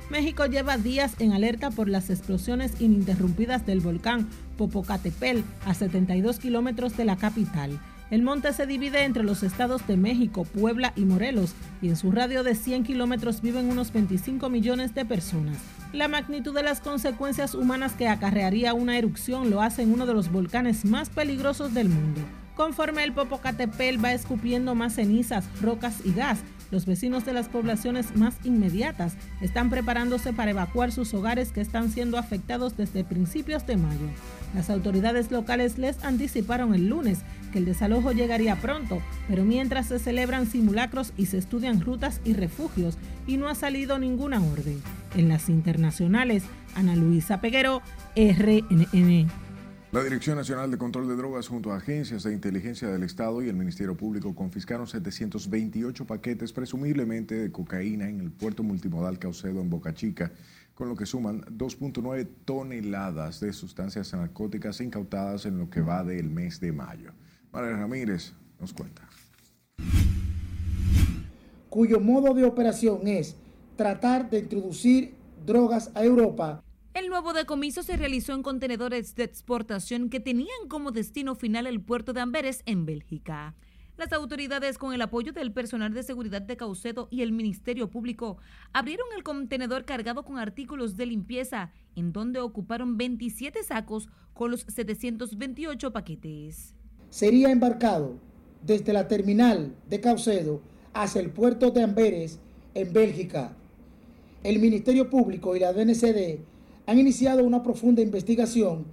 México 0.10 0.46
lleva 0.46 0.78
días 0.78 1.16
en 1.20 1.34
alerta 1.34 1.70
por 1.70 1.90
las 1.90 2.10
explosiones 2.10 2.80
ininterrumpidas 2.80 3.66
del 3.66 3.82
volcán 3.82 4.28
Popocatépetl 4.58 5.42
a 5.66 5.74
72 5.74 6.40
kilómetros 6.40 6.96
de 6.96 7.04
la 7.04 7.18
capital. 7.18 7.78
El 8.10 8.22
monte 8.22 8.54
se 8.54 8.66
divide 8.66 9.04
entre 9.04 9.24
los 9.24 9.44
estados 9.44 9.86
de 9.86 9.98
México, 9.98 10.46
Puebla 10.46 10.94
y 10.96 11.04
Morelos, 11.04 11.56
y 11.82 11.90
en 11.90 11.98
su 11.98 12.12
radio 12.12 12.44
de 12.44 12.56
100 12.56 12.86
kilómetros 12.86 13.42
viven 13.42 13.70
unos 13.70 13.92
25 13.92 14.50
millones 14.50 14.96
de 14.96 15.04
personas. 15.04 15.58
La 15.92 16.08
magnitud 16.08 16.56
de 16.56 16.64
las 16.64 16.80
consecuencias 16.80 17.54
humanas 17.54 17.92
que 17.94 18.08
acarrearía 18.08 18.74
una 18.74 18.98
erupción 18.98 19.50
lo 19.50 19.62
hace 19.62 19.82
en 19.82 19.92
uno 19.92 20.06
de 20.06 20.14
los 20.14 20.32
volcanes 20.32 20.86
más 20.86 21.10
peligrosos 21.10 21.74
del 21.74 21.90
mundo. 21.90 22.22
Conforme 22.56 23.04
el 23.04 23.12
Popocatépetl 23.12 24.04
va 24.04 24.14
escupiendo 24.14 24.74
más 24.74 24.96
cenizas, 24.96 25.46
rocas 25.62 25.98
y 26.06 26.14
gas, 26.14 26.40
los 26.72 26.86
vecinos 26.86 27.26
de 27.26 27.34
las 27.34 27.48
poblaciones 27.48 28.16
más 28.16 28.36
inmediatas 28.44 29.16
están 29.42 29.70
preparándose 29.70 30.34
para 30.34 30.52
evacuar 30.52 30.92
sus 30.92 31.14
hogares 31.14 31.52
que 31.52 31.62
están 31.62 31.90
siendo 31.92 32.18
afectados 32.18 32.78
desde 32.78 33.04
principios 33.04 33.66
de 33.66 33.78
mayo. 33.78 34.08
Las 34.54 34.70
autoridades 34.70 35.32
locales 35.32 35.78
les 35.78 36.04
anticiparon 36.04 36.74
el 36.74 36.88
lunes 36.88 37.20
que 37.52 37.60
el 37.60 37.66
desalojo 37.66 38.12
llegaría 38.12 38.56
pronto, 38.58 39.02
pero 39.28 39.46
mientras 39.46 39.88
se 39.88 40.00
celebran 40.00 40.48
simulacros 40.48 41.14
y 41.18 41.28
se 41.28 41.38
estudian 41.38 41.82
rutas 41.82 42.22
y 42.26 42.34
refugios 42.34 42.98
y 43.26 43.38
no 43.38 43.48
ha 43.48 43.56
salido 43.56 44.00
ninguna 44.00 44.42
orden. 44.42 44.82
En 45.16 45.30
las 45.30 45.50
internacionales, 45.50 46.44
Ana 46.76 46.96
Luisa 46.96 47.42
Peguero, 47.42 47.82
RNN. 48.16 49.47
La 49.94 50.04
Dirección 50.04 50.36
Nacional 50.36 50.70
de 50.70 50.78
Control 50.78 51.08
de 51.08 51.16
Drogas 51.16 51.48
junto 51.48 51.72
a 51.72 51.78
agencias 51.78 52.24
de 52.24 52.34
inteligencia 52.34 52.90
del 52.90 53.04
Estado 53.04 53.42
y 53.42 53.48
el 53.48 53.56
Ministerio 53.56 53.96
Público 53.96 54.36
confiscaron 54.36 54.86
728 54.86 56.06
paquetes 56.06 56.52
presumiblemente 56.52 57.36
de 57.36 57.52
cocaína 57.54 58.10
en 58.10 58.20
el 58.20 58.30
puerto 58.30 58.64
multimodal 58.64 59.18
Caucedo 59.18 59.62
en 59.62 59.70
Boca 59.70 59.94
Chica, 59.94 60.34
con 60.76 60.90
lo 60.90 60.96
que 60.98 61.06
suman 61.06 61.42
2.9 61.44 62.28
toneladas 62.44 63.40
de 63.40 63.54
sustancias 63.54 64.12
narcóticas 64.12 64.82
incautadas 64.82 65.46
en 65.46 65.58
lo 65.58 65.70
que 65.70 65.80
va 65.80 66.04
del 66.04 66.30
mes 66.30 66.60
de 66.60 66.74
mayo. 66.74 67.14
María 67.54 67.78
Ramírez 67.78 68.34
nos 68.60 68.74
cuenta. 68.74 69.08
Cuyo 71.70 72.02
modo 72.02 72.34
de 72.34 72.44
operación 72.44 73.08
es 73.08 73.38
tratar 73.78 74.30
de 74.30 74.40
introducir 74.40 75.16
drogas 75.46 75.92
a 75.96 76.04
Europa 76.04 76.62
el 76.98 77.10
nuevo 77.10 77.34
decomiso 77.34 77.84
se 77.84 77.96
realizó 77.96 78.34
en 78.34 78.42
contenedores 78.42 79.14
de 79.14 79.24
exportación 79.24 80.10
que 80.10 80.20
tenían 80.20 80.68
como 80.68 80.92
destino 80.92 81.36
final 81.36 81.68
el 81.68 81.80
puerto 81.80 82.12
de 82.12 82.22
Amberes 82.22 82.64
en 82.66 82.88
Bélgica. 82.88 83.56
Las 83.98 84.14
autoridades, 84.14 84.80
con 84.80 84.94
el 84.94 85.02
apoyo 85.02 85.32
del 85.32 85.52
personal 85.52 85.94
de 85.94 86.02
seguridad 86.02 86.42
de 86.42 86.58
Caucedo 86.58 87.08
y 87.12 87.22
el 87.22 87.32
Ministerio 87.32 87.90
Público, 87.90 88.38
abrieron 88.74 89.06
el 89.16 89.24
contenedor 89.24 89.86
cargado 89.86 90.24
con 90.24 90.40
artículos 90.40 90.98
de 90.98 91.06
limpieza, 91.06 91.72
en 91.96 92.14
donde 92.14 92.40
ocuparon 92.40 92.98
27 92.98 93.64
sacos 93.64 94.10
con 94.34 94.50
los 94.50 94.62
728 94.62 95.94
paquetes. 95.94 96.74
Sería 97.12 97.52
embarcado 97.52 98.18
desde 98.64 98.94
la 98.94 99.08
terminal 99.08 99.76
de 99.88 100.02
Caucedo 100.02 100.62
hacia 100.94 101.22
el 101.22 101.30
puerto 101.30 101.70
de 101.70 101.84
Amberes, 101.84 102.40
en 102.74 102.92
Bélgica. 102.92 103.56
El 104.44 104.60
Ministerio 104.60 105.10
Público 105.10 105.56
y 105.56 105.60
la 105.60 105.74
DNCD 105.74 106.40
han 106.88 106.98
iniciado 106.98 107.44
una 107.44 107.62
profunda 107.62 108.02
investigación 108.02 108.86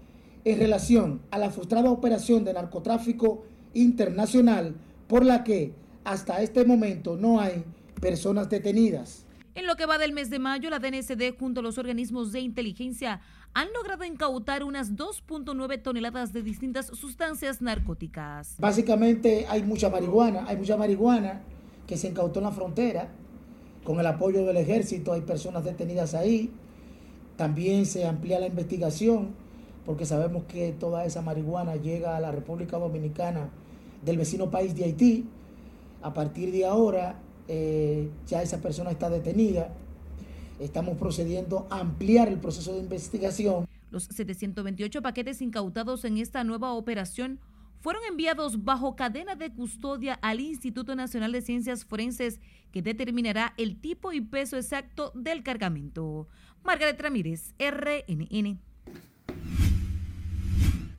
en 0.45 0.59
relación 0.59 1.23
a 1.31 1.39
la 1.39 1.51
frustrada 1.51 1.91
operación 1.91 2.45
de 2.45 2.53
narcotráfico 2.53 3.45
internacional 3.73 4.75
por 5.07 5.25
la 5.25 5.45
que 5.45 5.73
hasta 6.03 6.43
este 6.43 6.65
momento 6.65 7.17
no 7.17 7.41
hay 7.41 7.65
personas 8.01 8.51
detenidas. 8.51 9.25
En 9.55 9.67
lo 9.67 9.77
que 9.77 9.87
va 9.87 9.97
del 9.99 10.13
mes 10.13 10.29
de 10.29 10.41
mayo, 10.41 10.69
la 10.69 10.81
DNCD 10.81 11.39
junto 11.39 11.61
a 11.61 11.63
los 11.63 11.79
organismos 11.79 12.33
de 12.33 12.41
inteligencia 12.41 13.21
han 13.55 13.69
logrado 13.73 14.03
incautar 14.03 14.65
unas 14.65 14.97
2.9 14.97 15.81
toneladas 15.81 16.33
de 16.33 16.43
distintas 16.43 16.87
sustancias 16.87 17.63
narcóticas. 17.63 18.57
Básicamente 18.59 19.47
hay 19.49 19.63
mucha 19.63 19.89
marihuana, 19.89 20.45
hay 20.49 20.57
mucha 20.57 20.77
marihuana 20.77 21.43
que 21.87 21.97
se 21.97 22.09
incautó 22.09 22.41
en 22.41 22.47
la 22.47 22.51
frontera. 22.51 23.09
Con 23.85 24.01
el 24.01 24.07
apoyo 24.07 24.45
del 24.45 24.57
ejército 24.57 25.13
hay 25.13 25.21
personas 25.21 25.65
detenidas 25.65 26.15
ahí. 26.15 26.51
También 27.37 27.87
se 27.87 28.07
amplía 28.07 28.39
la 28.39 28.47
investigación 28.47 29.35
porque 29.85 30.07
sabemos 30.07 30.45
que 30.45 30.73
toda 30.73 31.05
esa 31.05 31.21
marihuana 31.21 31.77
llega 31.77 32.17
a 32.17 32.21
la 32.21 32.33
República 32.33 32.79
Dominicana 32.79 33.51
del 34.05 34.19
vecino 34.19 34.51
país 34.51 34.75
de 34.75 34.85
Haití. 34.85 35.25
A 36.03 36.13
partir 36.15 36.53
de 36.53 36.65
ahora 36.65 37.17
eh, 37.49 38.09
ya 38.27 38.43
esa 38.43 38.61
persona 38.61 38.91
está 38.91 39.11
detenida. 39.11 39.73
Estamos 40.59 40.97
procediendo 40.97 41.67
a 41.71 41.81
ampliar 41.81 42.29
el 42.29 42.39
proceso 42.39 42.73
de 42.73 42.81
investigación. 42.81 43.67
Los 43.91 44.05
728 44.05 45.03
paquetes 45.03 45.43
incautados 45.43 46.05
en 46.05 46.19
esta 46.19 46.45
nueva 46.45 46.73
operación 46.73 47.41
fueron 47.81 48.03
enviados 48.09 48.65
bajo 48.65 48.97
cadena 48.97 49.35
de 49.35 49.53
custodia 49.53 50.15
al 50.15 50.41
Instituto 50.41 50.97
Nacional 50.97 51.33
de 51.33 51.43
Ciencias 51.43 51.85
Forenses 51.85 52.41
que 52.73 52.81
determinará 52.81 53.53
el 53.59 53.79
tipo 53.79 54.13
y 54.13 54.23
peso 54.23 54.57
exacto 54.57 55.13
del 55.15 55.43
cargamento. 55.43 56.29
Margaret 56.65 57.01
Ramírez, 57.01 57.55
RNN. 57.59 58.59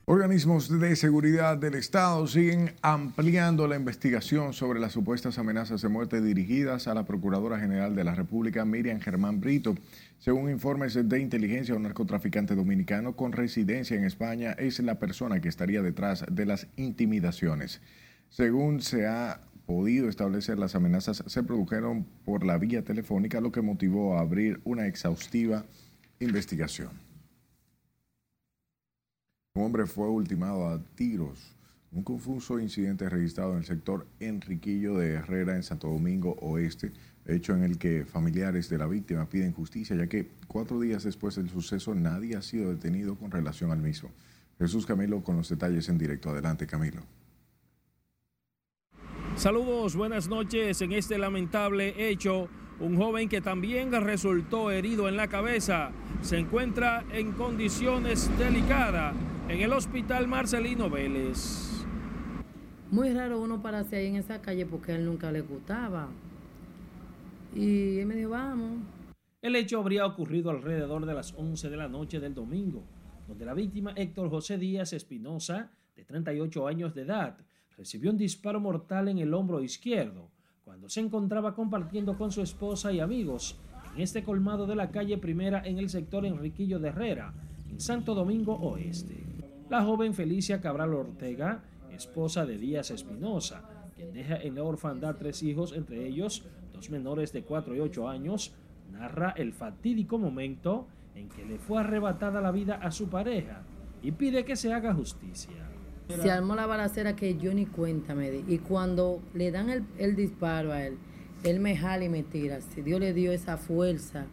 Organismos 0.08 0.70
de 0.80 0.96
seguridad 0.96 1.58
del 1.58 1.74
Estado 1.74 2.28
siguen 2.28 2.76
ampliando 2.84 3.68
la 3.68 3.76
investigación 3.76 4.54
sobre 4.54 4.80
las 4.80 4.92
supuestas 4.92 5.40
amenazas 5.40 5.82
de 5.82 5.90
muerte 5.90 6.22
dirigidas 6.22 6.88
a 6.88 6.94
la 6.94 7.06
Procuradora 7.06 7.60
General 7.60 7.96
de 7.96 8.04
la 8.04 8.14
República, 8.14 8.64
Miriam 8.66 9.00
Germán 9.00 9.42
Brito. 9.42 9.74
Según 10.20 10.52
informes 10.52 10.94
de 10.94 11.20
inteligencia, 11.20 11.74
un 11.74 11.82
narcotraficante 11.82 12.54
dominicano 12.54 13.16
con 13.16 13.32
residencia 13.32 13.98
en 13.98 14.06
España 14.06 14.52
es 14.52 14.80
la 14.80 15.00
persona 15.00 15.42
que 15.42 15.50
estaría 15.50 15.82
detrás 15.82 16.24
de 16.30 16.46
las 16.46 16.68
intimidaciones. 16.78 17.82
Según 18.30 18.82
se 18.82 19.08
ha 19.08 19.42
podido 19.66 20.10
establecer, 20.10 20.58
las 20.58 20.76
amenazas 20.76 21.24
se 21.26 21.44
produjeron 21.44 22.06
por 22.24 22.46
la 22.46 22.58
vía 22.58 22.84
telefónica, 22.84 23.42
lo 23.42 23.52
que 23.52 23.62
motivó 23.62 24.18
a 24.18 24.22
abrir 24.22 24.62
una 24.64 24.88
exhaustiva 24.88 25.66
investigación. 26.20 26.90
Un 29.56 29.64
hombre 29.64 29.86
fue 29.86 30.10
ultimado 30.10 30.68
a 30.68 30.84
tiros. 30.96 31.56
Un 31.92 32.04
confuso 32.04 32.60
incidente 32.60 33.08
registrado 33.08 33.54
en 33.54 33.60
el 33.60 33.66
sector 33.66 34.06
Enriquillo 34.20 34.98
de 34.98 35.14
Herrera 35.14 35.56
en 35.56 35.64
Santo 35.64 35.88
Domingo 35.88 36.36
Oeste, 36.42 36.92
hecho 37.26 37.56
en 37.56 37.64
el 37.64 37.78
que 37.78 38.06
familiares 38.06 38.70
de 38.70 38.78
la 38.78 38.86
víctima 38.86 39.30
piden 39.30 39.54
justicia, 39.54 39.96
ya 39.96 40.08
que 40.08 40.30
cuatro 40.48 40.80
días 40.80 41.04
después 41.04 41.36
del 41.36 41.50
suceso 41.50 41.96
nadie 41.96 42.36
ha 42.36 42.42
sido 42.42 42.70
detenido 42.70 43.16
con 43.16 43.32
relación 43.32 43.72
al 43.72 43.82
mismo. 43.82 44.12
Jesús 44.60 44.86
Camilo 44.86 45.24
con 45.24 45.38
los 45.38 45.48
detalles 45.48 45.88
en 45.88 45.98
directo. 45.98 46.30
Adelante, 46.30 46.68
Camilo. 46.68 47.02
Saludos, 49.36 49.98
buenas 49.98 50.30
noches. 50.30 50.82
En 50.82 50.94
este 50.94 51.18
lamentable 51.18 52.10
hecho, 52.10 52.48
un 52.80 52.96
joven 52.96 53.28
que 53.28 53.42
también 53.42 53.92
resultó 53.92 54.72
herido 54.72 55.10
en 55.10 55.18
la 55.18 55.28
cabeza 55.28 55.92
se 56.22 56.38
encuentra 56.38 57.04
en 57.12 57.34
condiciones 57.34 58.32
delicadas 58.40 59.14
en 59.50 59.60
el 59.60 59.74
hospital 59.74 60.30
Marcelino 60.30 60.90
Vélez. 60.90 61.86
Muy 62.90 63.12
raro 63.14 63.42
uno 63.42 63.62
pararse 63.62 63.98
ahí 63.98 64.08
en 64.08 64.16
esa 64.16 64.42
calle 64.42 64.66
porque 64.66 64.94
a 64.94 64.96
él 64.96 65.06
nunca 65.06 65.30
le 65.34 65.42
gustaba. 65.42 66.08
Y 67.54 68.00
él 68.00 68.06
me 68.06 68.16
dijo, 68.16 68.30
vamos. 68.30 68.86
El 69.42 69.58
hecho 69.58 69.82
habría 69.82 70.06
ocurrido 70.06 70.50
alrededor 70.50 71.06
de 71.06 71.14
las 71.14 71.34
11 71.34 71.70
de 71.70 71.78
la 71.78 71.90
noche 71.90 72.22
del 72.22 72.34
domingo, 72.34 72.86
donde 73.28 73.44
la 73.44 73.54
víctima 73.54 73.92
Héctor 73.98 74.30
José 74.30 74.58
Díaz 74.58 74.94
Espinosa, 74.94 75.72
de 75.94 76.06
38 76.06 76.68
años 76.68 76.96
de 76.96 77.02
edad, 77.02 77.38
recibió 77.78 78.12
un 78.12 78.18
disparo 78.18 78.60
mortal 78.60 79.08
en 79.08 79.20
el 79.20 79.34
hombro 79.34 79.62
izquierdo 79.62 80.30
cuando 80.64 80.90
se 80.90 81.00
encontraba 81.00 81.54
compartiendo 81.54 82.18
con 82.18 82.32
su 82.32 82.42
esposa 82.42 82.92
y 82.92 83.00
amigos 83.00 83.58
en 83.96 84.02
este 84.02 84.24
colmado 84.24 84.66
de 84.66 84.76
la 84.76 84.92
calle 84.92 85.18
Primera 85.18 85.62
en 85.66 85.78
el 85.78 85.90
sector 85.90 86.26
Enriquillo 86.26 86.80
de 86.80 86.90
Herrera, 86.90 87.34
en 87.70 87.80
Santo 87.80 88.14
Domingo 88.14 88.56
Oeste. 88.56 89.24
La 89.70 89.84
joven 89.84 90.14
Felicia 90.14 90.60
Cabral 90.62 90.94
Ortega, 90.94 91.64
esposa 91.92 92.46
de 92.46 92.58
Díaz 92.58 92.92
Espinosa, 92.92 93.64
quien 93.96 94.12
deja 94.12 94.38
en 94.38 94.56
la 94.56 94.64
orfandad 94.64 95.16
tres 95.16 95.44
hijos, 95.44 95.72
entre 95.74 96.06
ellos 96.06 96.44
dos 96.74 96.90
menores 96.90 97.32
de 97.32 97.44
4 97.44 97.76
y 97.76 97.80
8 97.80 98.10
años, 98.10 98.54
narra 98.92 99.34
el 99.38 99.54
fatídico 99.54 100.18
momento 100.18 100.88
en 101.16 101.30
que 101.30 101.46
le 101.46 101.58
fue 101.58 101.80
arrebatada 101.80 102.42
la 102.42 102.52
vida 102.52 102.76
a 102.76 102.92
su 102.92 103.08
pareja 103.08 103.64
y 104.02 104.12
pide 104.12 104.44
que 104.44 104.56
se 104.56 104.74
haga 104.74 104.94
justicia. 104.94 105.75
Se 106.08 106.30
armó 106.30 106.56
la 106.56 106.66
balacera 106.66 107.16
que 107.16 107.38
yo 107.38 107.54
ni 107.54 107.66
cuenta 107.66 108.14
me 108.14 108.30
di. 108.30 108.44
Y 108.48 108.60
cuando 108.60 109.22
le 109.34 109.52
dan 109.52 109.70
el, 109.70 109.84
el 109.98 110.16
disparo 110.16 110.72
a 110.72 110.84
él, 110.84 110.98
él 111.44 111.60
me 111.60 111.76
jala 111.76 112.06
y 112.06 112.10
me 112.10 112.24
tira. 112.24 112.62
Si 112.62 112.82
Dios 112.82 113.00
le 113.00 113.14
dio 113.14 113.32
esa 113.32 113.58
fuerza 113.58 114.26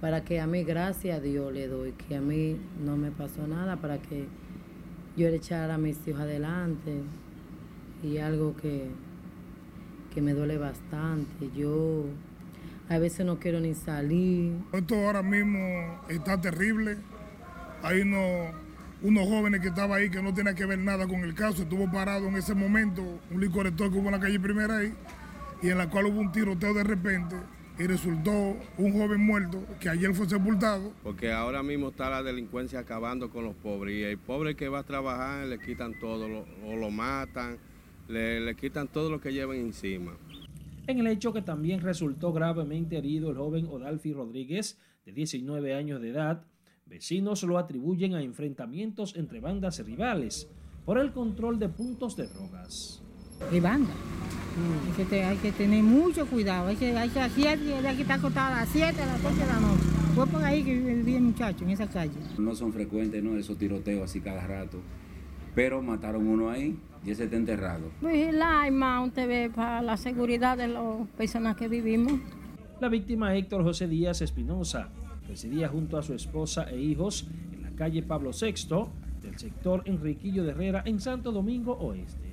para 0.00 0.24
que 0.24 0.40
a 0.40 0.46
mí, 0.46 0.64
gracias 0.64 1.18
a 1.18 1.20
Dios 1.20 1.52
le 1.52 1.68
doy, 1.68 1.92
que 1.92 2.16
a 2.16 2.20
mí 2.20 2.56
no 2.84 2.96
me 2.96 3.10
pasó 3.10 3.46
nada, 3.46 3.76
para 3.76 3.98
que 3.98 4.26
yo 5.16 5.28
le 5.28 5.36
echara 5.36 5.74
a 5.74 5.78
mis 5.78 6.06
hijos 6.06 6.20
adelante. 6.20 7.02
Y 8.02 8.18
algo 8.18 8.56
que, 8.56 8.88
que 10.14 10.22
me 10.22 10.32
duele 10.32 10.58
bastante. 10.58 11.50
Yo 11.54 12.06
a 12.88 12.98
veces 12.98 13.26
no 13.26 13.38
quiero 13.38 13.60
ni 13.60 13.74
salir. 13.74 14.54
Esto 14.72 14.94
ahora 14.94 15.22
mismo 15.22 16.00
está 16.08 16.40
terrible. 16.40 16.96
Hay 17.82 18.00
unos, 18.00 18.54
unos 19.02 19.28
jóvenes 19.28 19.60
que 19.60 19.68
estaban 19.68 19.98
ahí 19.98 20.10
que 20.10 20.22
no 20.22 20.34
tenían 20.34 20.54
que 20.54 20.66
ver 20.66 20.78
nada 20.78 21.06
con 21.06 21.20
el 21.20 21.34
caso. 21.34 21.62
Estuvo 21.62 21.90
parado 21.90 22.28
en 22.28 22.36
ese 22.36 22.54
momento 22.54 23.02
un 23.30 23.40
licorector 23.40 23.90
que 23.90 23.98
hubo 23.98 24.06
en 24.06 24.12
la 24.12 24.20
calle 24.20 24.38
Primera 24.38 24.78
ahí 24.78 24.92
y 25.62 25.68
en 25.68 25.78
la 25.78 25.88
cual 25.88 26.06
hubo 26.06 26.20
un 26.20 26.32
tiroteo 26.32 26.74
de 26.74 26.84
repente 26.84 27.36
y 27.78 27.86
resultó 27.86 28.56
un 28.76 28.92
joven 28.92 29.24
muerto 29.24 29.64
que 29.80 29.88
ayer 29.88 30.12
fue 30.14 30.28
sepultado. 30.28 30.92
Porque 31.02 31.32
ahora 31.32 31.62
mismo 31.62 31.88
está 31.88 32.10
la 32.10 32.22
delincuencia 32.22 32.80
acabando 32.80 33.30
con 33.30 33.44
los 33.44 33.54
pobres 33.54 33.94
y 33.94 34.02
el 34.02 34.18
pobre 34.18 34.54
que 34.54 34.68
va 34.68 34.80
a 34.80 34.84
trabajar 34.84 35.46
le 35.46 35.58
quitan 35.58 35.98
todo, 35.98 36.28
lo, 36.28 36.44
o 36.66 36.76
lo 36.76 36.90
matan, 36.90 37.56
le, 38.06 38.40
le 38.40 38.54
quitan 38.54 38.86
todo 38.88 39.10
lo 39.10 39.20
que 39.20 39.32
llevan 39.32 39.56
encima. 39.56 40.12
En 40.86 40.98
el 40.98 41.06
hecho 41.06 41.32
que 41.32 41.40
también 41.40 41.80
resultó 41.80 42.32
gravemente 42.32 42.98
herido 42.98 43.30
el 43.30 43.36
joven 43.36 43.66
Odalfi 43.66 44.12
Rodríguez, 44.12 44.78
de 45.06 45.12
19 45.12 45.74
años 45.74 46.02
de 46.02 46.10
edad, 46.10 46.44
vecinos 46.90 47.42
lo 47.44 47.56
atribuyen 47.56 48.14
a 48.14 48.22
enfrentamientos 48.22 49.14
entre 49.16 49.40
bandas 49.40 49.78
rivales 49.84 50.48
por 50.84 50.98
el 50.98 51.12
control 51.12 51.58
de 51.58 51.68
puntos 51.68 52.16
de 52.16 52.26
drogas. 52.26 53.02
de 53.50 53.60
banda. 53.60 53.90
Hay, 54.86 54.92
que 54.96 55.04
te- 55.06 55.24
hay 55.24 55.36
que 55.38 55.52
tener 55.52 55.82
mucho 55.82 56.26
cuidado. 56.26 56.68
Hay 56.68 56.76
que, 56.76 56.94
hay 56.94 57.08
que, 57.08 57.20
aquí, 57.20 57.46
aquí 57.46 58.02
está 58.02 58.14
acostada 58.14 58.48
a 58.58 58.60
las 58.60 58.68
7, 58.68 59.00
a 59.00 59.06
las 59.06 59.24
8 59.24 59.34
de 59.34 59.46
la 59.46 59.60
noche. 59.60 59.82
Fue 60.14 60.26
por 60.26 60.44
ahí 60.44 60.62
que 60.62 60.74
vivía 60.74 61.16
el 61.16 61.22
muchacho, 61.22 61.64
en 61.64 61.70
esa 61.70 61.86
calle. 61.86 62.12
No 62.36 62.54
son 62.54 62.70
frecuentes, 62.72 63.22
¿no? 63.22 63.36
Esos 63.38 63.56
tiroteos 63.56 64.02
así 64.10 64.20
cada 64.20 64.46
rato. 64.46 64.78
Pero 65.54 65.80
mataron 65.80 66.26
uno 66.26 66.50
ahí 66.50 66.78
y 67.06 67.10
ese 67.12 67.24
está 67.24 67.36
enterrado. 67.36 67.90
Vigilar, 68.02 68.66
hermano, 68.66 69.04
usted 69.06 69.26
ve, 69.26 69.50
para 69.54 69.80
la 69.80 69.96
seguridad 69.96 70.58
de 70.58 70.68
las 70.68 71.08
personas 71.16 71.56
que 71.56 71.68
vivimos. 71.68 72.12
La 72.80 72.88
víctima 72.88 73.34
Héctor 73.34 73.62
José 73.62 73.86
Díaz 73.88 74.20
Espinosa 74.20 74.90
residía 75.30 75.68
junto 75.68 75.96
a 75.96 76.02
su 76.02 76.12
esposa 76.12 76.68
e 76.68 76.76
hijos 76.80 77.28
en 77.52 77.62
la 77.62 77.70
calle 77.70 78.02
Pablo 78.02 78.32
VI 78.32 78.86
del 79.22 79.38
sector 79.38 79.82
Enriquillo 79.84 80.42
de 80.42 80.50
Herrera 80.50 80.82
en 80.84 81.00
Santo 81.00 81.30
Domingo 81.30 81.74
Oeste. 81.74 82.30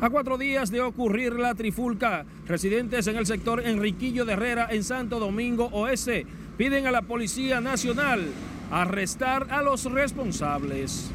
A 0.00 0.08
cuatro 0.08 0.38
días 0.38 0.70
de 0.70 0.80
ocurrir 0.80 1.34
la 1.34 1.54
trifulca, 1.54 2.24
residentes 2.46 3.06
en 3.06 3.16
el 3.16 3.26
sector 3.26 3.60
Enriquillo 3.60 4.24
de 4.24 4.32
Herrera 4.32 4.68
en 4.70 4.82
Santo 4.82 5.18
Domingo 5.18 5.66
Oeste 5.66 6.26
piden 6.56 6.86
a 6.86 6.90
la 6.90 7.02
Policía 7.02 7.60
Nacional 7.60 8.26
arrestar 8.70 9.46
a 9.50 9.62
los 9.62 9.84
responsables. 9.84 11.10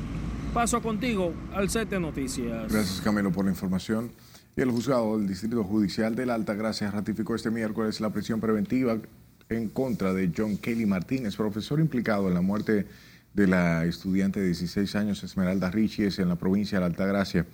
Paso 0.53 0.83
contigo 0.83 1.33
al 1.53 1.69
set 1.71 1.89
de 1.89 1.99
noticias. 1.99 2.71
Gracias 2.71 3.01
Camilo 3.01 3.31
por 3.31 3.45
la 3.45 3.51
información. 3.51 4.11
Y 4.55 4.61
el 4.61 4.69
juzgado 4.69 5.17
del 5.17 5.27
Distrito 5.27 5.63
Judicial 5.63 6.15
de 6.15 6.27
la 6.27 6.35
Altagracia 6.35 6.91
ratificó 6.91 7.33
este 7.33 7.49
miércoles 7.49 7.99
la 7.99 8.11
prisión 8.11 8.39
preventiva 8.39 8.99
en 9.49 9.69
contra 9.69 10.13
de 10.13 10.31
John 10.35 10.57
Kelly 10.57 10.85
Martínez, 10.85 11.35
profesor 11.35 11.79
implicado 11.79 12.27
en 12.27 12.33
la 12.33 12.41
muerte 12.41 12.85
de 13.33 13.47
la 13.47 13.85
estudiante 13.85 14.39
de 14.39 14.47
16 14.47 14.95
años 14.95 15.23
Esmeralda 15.23 15.71
Richies 15.71 16.19
en 16.19 16.29
la 16.29 16.35
provincia 16.35 16.77
de 16.77 16.81
la 16.81 16.87
Altagracia. 16.87 17.45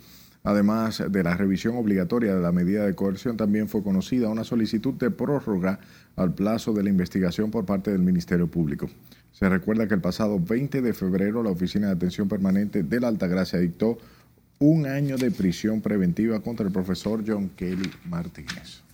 Además 0.44 1.04
de 1.10 1.24
la 1.24 1.36
revisión 1.36 1.76
obligatoria 1.76 2.34
de 2.34 2.42
la 2.42 2.52
medida 2.52 2.86
de 2.86 2.96
coerción, 2.96 3.36
también 3.36 3.68
fue 3.68 3.84
conocida 3.84 4.30
una 4.30 4.46
solicitud 4.46 4.94
de 4.94 5.12
prórroga 5.12 5.80
al 6.16 6.34
plazo 6.34 6.74
de 6.74 6.84
la 6.84 6.90
investigación 6.90 7.52
por 7.52 7.66
parte 7.66 7.92
del 7.92 8.02
Ministerio 8.02 8.48
Público. 8.48 8.90
Se 9.34 9.50
recuerda 9.50 9.88
que 9.88 9.94
el 9.96 10.02
pasado 10.02 10.40
20 10.40 10.82
de 10.82 10.94
febrero 10.94 11.44
la 11.44 11.52
Oficina 11.52 11.88
de 11.88 11.94
Atención 11.94 12.28
Permanente 12.28 12.84
de 12.84 13.00
la 13.00 13.10
Altagracia 13.10 13.60
dictó 13.60 13.98
un 14.60 14.86
año 14.86 15.18
de 15.18 15.32
prisión 15.32 15.82
preventiva 15.82 16.42
contra 16.42 16.66
el 16.66 16.72
profesor 16.72 17.24
John 17.26 17.50
Kelly 17.56 17.92
Martínez. 18.10 18.89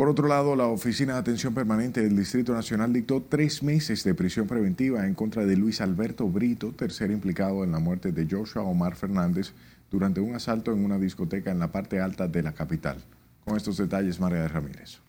Por 0.00 0.08
otro 0.08 0.28
lado, 0.28 0.56
la 0.56 0.64
Oficina 0.64 1.12
de 1.12 1.18
Atención 1.18 1.52
Permanente 1.52 2.00
del 2.00 2.16
Distrito 2.16 2.54
Nacional 2.54 2.90
dictó 2.90 3.22
tres 3.28 3.62
meses 3.62 4.02
de 4.02 4.14
prisión 4.14 4.46
preventiva 4.46 5.06
en 5.06 5.12
contra 5.12 5.44
de 5.44 5.58
Luis 5.58 5.82
Alberto 5.82 6.26
Brito, 6.26 6.72
tercer 6.72 7.10
implicado 7.10 7.64
en 7.64 7.72
la 7.72 7.80
muerte 7.80 8.10
de 8.10 8.26
Joshua 8.26 8.62
Omar 8.62 8.96
Fernández 8.96 9.52
durante 9.90 10.20
un 10.20 10.34
asalto 10.34 10.72
en 10.72 10.86
una 10.86 10.98
discoteca 10.98 11.50
en 11.50 11.58
la 11.58 11.70
parte 11.70 12.00
alta 12.00 12.28
de 12.28 12.42
la 12.42 12.54
capital. 12.54 12.96
Con 13.44 13.58
estos 13.58 13.76
detalles, 13.76 14.18
María 14.20 14.40
de 14.40 14.48
Ramírez. 14.48 15.00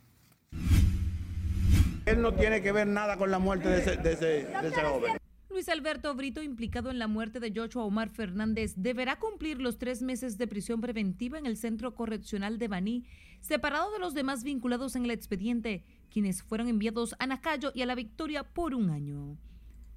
Él 2.05 2.21
no 2.21 2.33
tiene 2.33 2.61
que 2.61 2.73
ver 2.73 2.87
nada 2.87 3.15
con 3.15 3.31
la 3.31 3.39
muerte 3.39 3.69
de 3.69 3.79
ese, 3.79 3.95
de 3.95 4.11
ese, 4.11 4.25
de 4.25 4.67
ese 4.67 4.81
joven. 4.81 5.20
Luis 5.51 5.67
Alberto 5.67 6.15
Brito, 6.15 6.41
implicado 6.41 6.91
en 6.91 6.97
la 6.97 7.07
muerte 7.07 7.41
de 7.41 7.51
Joshua 7.53 7.83
Omar 7.83 8.09
Fernández, 8.09 8.73
deberá 8.77 9.19
cumplir 9.19 9.59
los 9.59 9.77
tres 9.77 10.01
meses 10.01 10.37
de 10.37 10.47
prisión 10.47 10.79
preventiva 10.79 11.37
en 11.37 11.45
el 11.45 11.57
Centro 11.57 11.93
Correccional 11.93 12.57
de 12.57 12.69
Baní, 12.69 13.03
separado 13.41 13.91
de 13.91 13.99
los 13.99 14.13
demás 14.13 14.43
vinculados 14.43 14.95
en 14.95 15.03
el 15.03 15.11
expediente, 15.11 15.83
quienes 16.09 16.41
fueron 16.41 16.69
enviados 16.69 17.15
a 17.19 17.27
Nacayo 17.27 17.73
y 17.75 17.81
a 17.81 17.85
La 17.85 17.95
Victoria 17.95 18.43
por 18.43 18.73
un 18.73 18.89
año. 18.89 19.37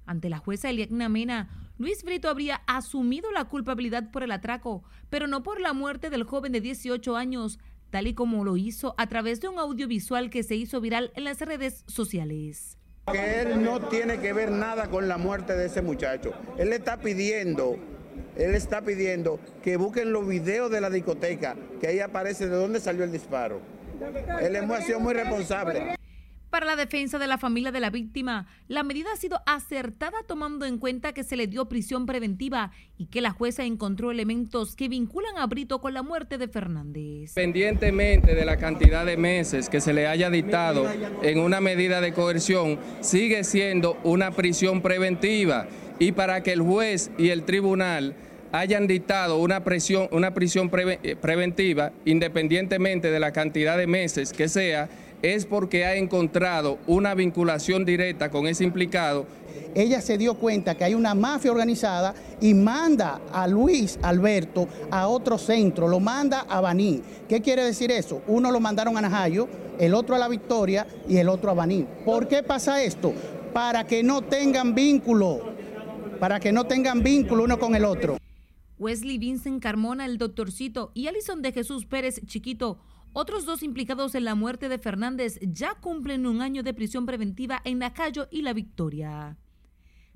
Ante 0.05 0.29
la 0.29 0.39
jueza 0.39 0.69
Eliagna 0.69 1.07
Mena, 1.07 1.71
Luis 1.77 2.03
Brito 2.03 2.27
habría 2.27 2.61
asumido 2.67 3.31
la 3.31 3.45
culpabilidad 3.45 4.11
por 4.11 4.23
el 4.23 4.31
atraco, 4.31 4.83
pero 5.09 5.25
no 5.25 5.41
por 5.41 5.61
la 5.61 5.71
muerte 5.71 6.09
del 6.09 6.23
joven 6.23 6.51
de 6.51 6.59
18 6.59 7.15
años, 7.15 7.59
tal 7.91 8.07
y 8.07 8.13
como 8.13 8.43
lo 8.43 8.57
hizo 8.57 8.93
a 8.97 9.07
través 9.07 9.39
de 9.39 9.47
un 9.47 9.57
audiovisual 9.57 10.29
que 10.29 10.43
se 10.43 10.57
hizo 10.57 10.81
viral 10.81 11.13
en 11.15 11.23
las 11.23 11.39
redes 11.39 11.85
sociales. 11.87 12.77
Que 13.11 13.41
él 13.41 13.63
no 13.63 13.87
tiene 13.87 14.19
que 14.19 14.33
ver 14.33 14.49
nada 14.49 14.87
con 14.87 15.07
la 15.07 15.19
muerte 15.19 15.55
de 15.55 15.67
ese 15.67 15.83
muchacho. 15.83 16.33
Él 16.57 16.73
está 16.73 16.97
pidiendo, 16.97 17.77
él 18.35 18.55
está 18.55 18.81
pidiendo 18.81 19.39
que 19.63 19.77
busquen 19.77 20.11
los 20.11 20.27
videos 20.27 20.71
de 20.71 20.81
la 20.81 20.89
discoteca, 20.89 21.55
que 21.79 21.85
ahí 21.85 21.99
aparece 21.99 22.47
de 22.47 22.55
dónde 22.55 22.79
salió 22.79 23.03
el 23.03 23.11
disparo. 23.11 23.61
Él 24.41 24.55
ha 24.55 24.81
sido 24.81 24.99
muy 24.99 25.13
responsable. 25.13 25.95
Para 26.55 26.67
la 26.67 26.77
defensa 26.77 27.19
de 27.19 27.27
la 27.27 27.37
familia 27.37 27.73
de 27.73 27.81
la 27.81 27.89
víctima, 27.89 28.47
la 28.69 28.83
medida 28.83 29.09
ha 29.11 29.17
sido 29.17 29.41
acertada 29.45 30.19
tomando 30.25 30.65
en 30.65 30.77
cuenta 30.77 31.11
que 31.11 31.25
se 31.25 31.35
le 31.35 31.47
dio 31.47 31.65
prisión 31.65 32.05
preventiva 32.05 32.71
y 32.97 33.07
que 33.07 33.19
la 33.19 33.31
jueza 33.31 33.65
encontró 33.65 34.09
elementos 34.09 34.77
que 34.77 34.87
vinculan 34.87 35.37
a 35.37 35.47
Brito 35.47 35.81
con 35.81 35.93
la 35.93 36.01
muerte 36.01 36.37
de 36.37 36.47
Fernández. 36.47 37.31
Independientemente 37.31 38.35
de 38.35 38.45
la 38.45 38.55
cantidad 38.55 39.05
de 39.05 39.17
meses 39.17 39.67
que 39.67 39.81
se 39.81 39.91
le 39.91 40.07
haya 40.07 40.29
dictado 40.29 40.89
en 41.21 41.39
una 41.39 41.59
medida 41.59 41.99
de 41.99 42.13
coerción, 42.13 42.79
sigue 43.01 43.43
siendo 43.43 43.97
una 44.05 44.31
prisión 44.31 44.81
preventiva 44.81 45.67
y 45.99 46.13
para 46.13 46.41
que 46.41 46.53
el 46.53 46.61
juez 46.61 47.11
y 47.17 47.31
el 47.31 47.43
tribunal 47.43 48.15
hayan 48.51 48.87
dictado 48.87 49.37
una, 49.37 49.63
presión, 49.63 50.07
una 50.11 50.33
prisión 50.33 50.69
preventiva, 50.69 51.91
independientemente 52.05 53.11
de 53.11 53.19
la 53.19 53.31
cantidad 53.31 53.77
de 53.77 53.87
meses 53.87 54.31
que 54.31 54.47
sea, 54.47 54.89
es 55.21 55.45
porque 55.45 55.85
ha 55.85 55.95
encontrado 55.95 56.77
una 56.87 57.15
vinculación 57.15 57.85
directa 57.85 58.29
con 58.29 58.47
ese 58.47 58.63
implicado. 58.63 59.25
Ella 59.73 59.99
se 59.99 60.17
dio 60.17 60.35
cuenta 60.35 60.75
que 60.75 60.83
hay 60.83 60.93
una 60.93 61.15
mafia 61.15 61.51
organizada 61.51 62.13
y 62.39 62.53
manda 62.53 63.19
a 63.31 63.47
Luis 63.47 63.99
Alberto 64.01 64.67
a 64.91 65.07
otro 65.07 65.37
centro, 65.37 65.87
lo 65.87 65.99
manda 65.99 66.45
a 66.47 66.61
Baní. 66.61 67.01
¿Qué 67.27 67.41
quiere 67.41 67.63
decir 67.63 67.91
eso? 67.91 68.21
Uno 68.27 68.51
lo 68.51 68.59
mandaron 68.59 68.97
a 68.97 69.01
Najayo, 69.01 69.47
el 69.79 69.93
otro 69.93 70.15
a 70.15 70.19
La 70.19 70.27
Victoria 70.27 70.87
y 71.09 71.17
el 71.17 71.27
otro 71.27 71.51
a 71.51 71.53
Baní. 71.55 71.85
¿Por 72.05 72.27
qué 72.27 72.43
pasa 72.43 72.83
esto? 72.83 73.13
Para 73.53 73.85
que 73.85 74.03
no 74.03 74.21
tengan 74.21 74.75
vínculo, 74.75 75.41
para 76.19 76.39
que 76.39 76.51
no 76.51 76.65
tengan 76.65 77.03
vínculo 77.03 77.43
uno 77.43 77.59
con 77.59 77.75
el 77.75 77.83
otro. 77.83 78.17
Wesley 78.77 79.17
Vincent 79.17 79.61
Carmona, 79.61 80.05
el 80.05 80.17
doctorcito, 80.17 80.91
y 80.93 81.07
Alison 81.07 81.41
de 81.41 81.51
Jesús 81.51 81.85
Pérez 81.85 82.21
Chiquito 82.25 82.79
otros 83.17 83.45
dos 83.45 83.63
implicados 83.63 84.13
en 84.15 84.25
la 84.25 84.35
muerte 84.35 84.67
de 84.67 84.77
Fernández 84.77 85.39
ya 85.41 85.75
cumplen 85.75 86.25
un 86.25 86.41
año 86.41 86.63
de 86.63 86.73
prisión 86.73 87.05
preventiva 87.05 87.61
en 87.63 87.79
Nacayo 87.79 88.27
y 88.29 88.41
La 88.41 88.51
Victoria. 88.51 89.37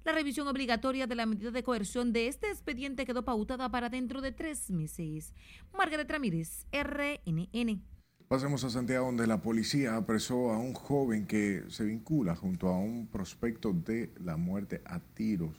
La 0.04 0.12
revisión 0.12 0.50
obligatoria 0.50 1.08
de 1.08 1.16
la 1.16 1.26
medida 1.26 1.52
de 1.52 1.64
coerción 1.64 2.12
de 2.12 2.28
este 2.28 2.48
expediente 2.48 3.06
quedó 3.06 3.24
pautada 3.24 3.72
para 3.72 3.88
dentro 3.88 4.20
de 4.20 4.34
tres 4.34 4.70
meses. 4.70 5.34
Margaret 5.72 6.12
Ramírez, 6.12 6.66
RNN. 6.74 7.82
Pasemos 8.28 8.66
a 8.66 8.70
Santiago, 8.70 9.06
donde 9.06 9.28
la 9.28 9.42
policía 9.42 9.96
apresó 9.96 10.52
a 10.52 10.58
un 10.58 10.74
joven 10.74 11.26
que 11.26 11.64
se 11.70 11.86
vincula 11.86 12.36
junto 12.36 12.68
a 12.68 12.78
un 12.78 13.08
prospecto 13.08 13.72
de 13.72 14.14
la 14.20 14.36
muerte 14.36 14.82
a 14.84 15.00
tiros 15.00 15.56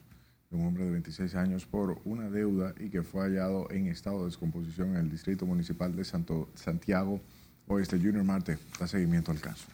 un 0.51 0.67
hombre 0.67 0.85
de 0.85 0.91
26 0.91 1.35
años 1.37 1.65
por 1.65 2.01
una 2.05 2.29
deuda 2.29 2.75
y 2.79 2.91
que 2.91 3.03
fue 3.03 3.23
hallado 3.23 3.71
en 3.71 3.87
estado 3.87 4.21
de 4.21 4.27
descomposición 4.27 4.91
en 4.91 4.97
el 4.97 5.11
Distrito 5.11 5.47
Municipal 5.47 5.95
de 5.95 6.05
Santo, 6.05 6.49
Santiago 6.55 7.21
Oeste. 7.69 7.99
Junior 7.99 8.25
Marte 8.25 8.59
da 8.79 8.89
seguimiento 8.89 9.31
al 9.31 9.41
caso. 9.41 9.67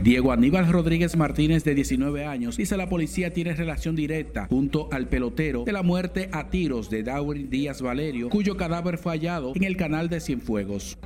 Diego 0.00 0.32
Aníbal 0.32 0.68
Rodríguez 0.68 1.16
Martínez, 1.16 1.64
de 1.64 1.74
19 1.74 2.24
años, 2.24 2.56
dice 2.56 2.76
la 2.76 2.88
policía 2.88 3.32
tiene 3.32 3.54
relación 3.54 3.94
directa 3.94 4.46
junto 4.48 4.88
al 4.92 5.08
pelotero 5.08 5.64
de 5.64 5.72
la 5.72 5.82
muerte 5.82 6.28
a 6.32 6.50
tiros 6.50 6.90
de 6.90 7.02
Daurin 7.02 7.50
Díaz 7.50 7.82
Valerio, 7.82 8.28
cuyo 8.28 8.56
cadáver 8.56 8.98
fue 8.98 9.12
hallado 9.12 9.52
en 9.54 9.64
el 9.64 9.76
canal 9.76 10.08
de 10.08 10.20
Cienfuegos. 10.20 10.98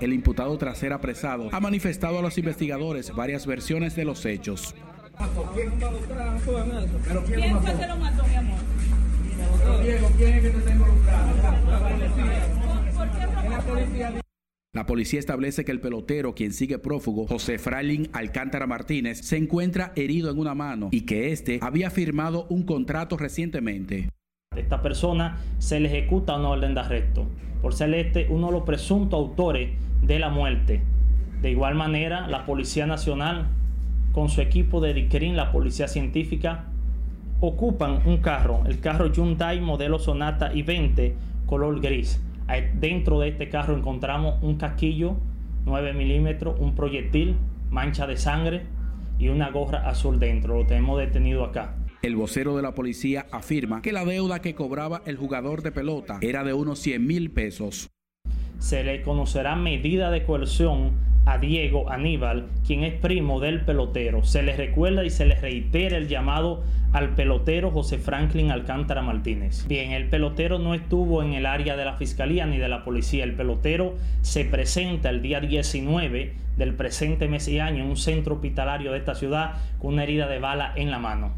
El 0.00 0.12
imputado 0.12 0.56
tras 0.58 0.78
ser 0.78 0.92
apresado 0.92 1.48
ha 1.52 1.60
manifestado 1.60 2.18
a 2.18 2.22
los 2.22 2.38
investigadores 2.38 3.14
varias 3.14 3.46
versiones 3.46 3.96
de 3.96 4.04
los 4.04 4.24
hechos. 4.26 4.74
¿Quién 5.54 5.72
fue 7.60 7.74
que 7.74 7.86
lo 7.86 7.96
mató, 7.96 8.24
mi 8.26 8.34
amor? 8.36 8.58
Diego, 9.82 10.10
¿quién 10.16 10.34
es 10.34 10.42
que 10.42 10.50
te 10.50 10.58
está 10.58 10.70
involucrado? 10.70 11.28
La 13.50 13.60
policía 13.60 14.12
la 14.78 14.86
policía 14.86 15.18
establece 15.18 15.64
que 15.64 15.72
el 15.72 15.80
pelotero, 15.80 16.36
quien 16.36 16.52
sigue 16.52 16.78
prófugo, 16.78 17.26
José 17.26 17.58
Fralin 17.58 18.08
Alcántara 18.12 18.68
Martínez, 18.68 19.18
se 19.22 19.36
encuentra 19.36 19.90
herido 19.96 20.30
en 20.30 20.38
una 20.38 20.54
mano 20.54 20.90
y 20.92 21.00
que 21.00 21.32
éste 21.32 21.58
había 21.62 21.90
firmado 21.90 22.46
un 22.48 22.62
contrato 22.62 23.16
recientemente. 23.16 24.08
Esta 24.56 24.80
persona 24.80 25.38
se 25.58 25.80
le 25.80 25.88
ejecuta 25.88 26.36
una 26.36 26.50
orden 26.50 26.74
de 26.74 26.80
arresto 26.80 27.26
por 27.60 27.74
ser 27.74 27.92
este 27.92 28.28
uno 28.30 28.46
de 28.46 28.52
los 28.52 28.62
presuntos 28.62 29.18
autores 29.18 29.70
de 30.00 30.20
la 30.20 30.28
muerte. 30.28 30.80
De 31.42 31.50
igual 31.50 31.74
manera, 31.74 32.28
la 32.28 32.46
Policía 32.46 32.86
Nacional, 32.86 33.48
con 34.12 34.28
su 34.28 34.40
equipo 34.40 34.80
de 34.80 34.94
DICRIN, 34.94 35.34
la 35.34 35.50
Policía 35.50 35.88
Científica, 35.88 36.66
ocupan 37.40 38.02
un 38.06 38.18
carro, 38.18 38.62
el 38.66 38.78
carro 38.78 39.12
Hyundai 39.12 39.60
modelo 39.60 39.98
Sonata 39.98 40.52
i20 40.52 41.14
color 41.46 41.80
gris 41.80 42.20
Dentro 42.74 43.20
de 43.20 43.28
este 43.28 43.48
carro 43.48 43.76
encontramos 43.76 44.42
un 44.42 44.56
casquillo 44.56 45.16
9 45.68 45.92
milímetros, 45.92 46.58
un 46.58 46.74
proyectil, 46.74 47.36
mancha 47.70 48.06
de 48.06 48.16
sangre 48.16 48.62
y 49.18 49.28
una 49.28 49.50
gorra 49.50 49.88
azul 49.88 50.18
dentro. 50.18 50.56
Lo 50.56 50.66
tenemos 50.66 50.98
detenido 50.98 51.44
acá. 51.44 51.76
El 52.02 52.16
vocero 52.16 52.56
de 52.56 52.62
la 52.62 52.74
policía 52.74 53.26
afirma 53.32 53.82
que 53.82 53.92
la 53.92 54.04
deuda 54.04 54.40
que 54.40 54.54
cobraba 54.54 55.02
el 55.04 55.16
jugador 55.16 55.62
de 55.62 55.72
pelota 55.72 56.18
era 56.22 56.44
de 56.44 56.54
unos 56.54 56.78
100 56.78 57.06
mil 57.06 57.30
pesos. 57.30 57.90
Se 58.58 58.82
le 58.82 59.02
conocerá 59.02 59.56
medida 59.56 60.10
de 60.10 60.24
coerción 60.24 60.92
a 61.26 61.38
Diego 61.38 61.90
Aníbal, 61.90 62.46
quien 62.66 62.84
es 62.84 62.94
primo 62.94 63.40
del 63.40 63.60
pelotero. 63.60 64.24
Se 64.24 64.42
le 64.42 64.56
recuerda 64.56 65.04
y 65.04 65.10
se 65.10 65.26
le 65.26 65.34
reitera 65.34 65.96
el 65.96 66.08
llamado 66.08 66.62
al 66.92 67.10
pelotero 67.14 67.70
José 67.70 67.98
Franklin 67.98 68.50
Alcántara 68.50 69.02
Martínez. 69.02 69.66
Bien, 69.68 69.92
el 69.92 70.08
pelotero 70.08 70.58
no 70.58 70.74
estuvo 70.74 71.22
en 71.22 71.34
el 71.34 71.46
área 71.46 71.76
de 71.76 71.84
la 71.84 71.94
fiscalía 71.94 72.46
ni 72.46 72.58
de 72.58 72.68
la 72.68 72.84
policía. 72.84 73.24
El 73.24 73.34
pelotero 73.34 73.94
se 74.22 74.44
presenta 74.44 75.10
el 75.10 75.20
día 75.20 75.40
19 75.40 76.32
del 76.56 76.74
presente 76.74 77.28
mes 77.28 77.46
y 77.48 77.60
año 77.60 77.84
en 77.84 77.90
un 77.90 77.96
centro 77.96 78.36
hospitalario 78.36 78.92
de 78.92 78.98
esta 78.98 79.14
ciudad 79.14 79.54
con 79.78 79.94
una 79.94 80.04
herida 80.04 80.26
de 80.26 80.38
bala 80.38 80.72
en 80.76 80.90
la 80.90 80.98
mano. 80.98 81.32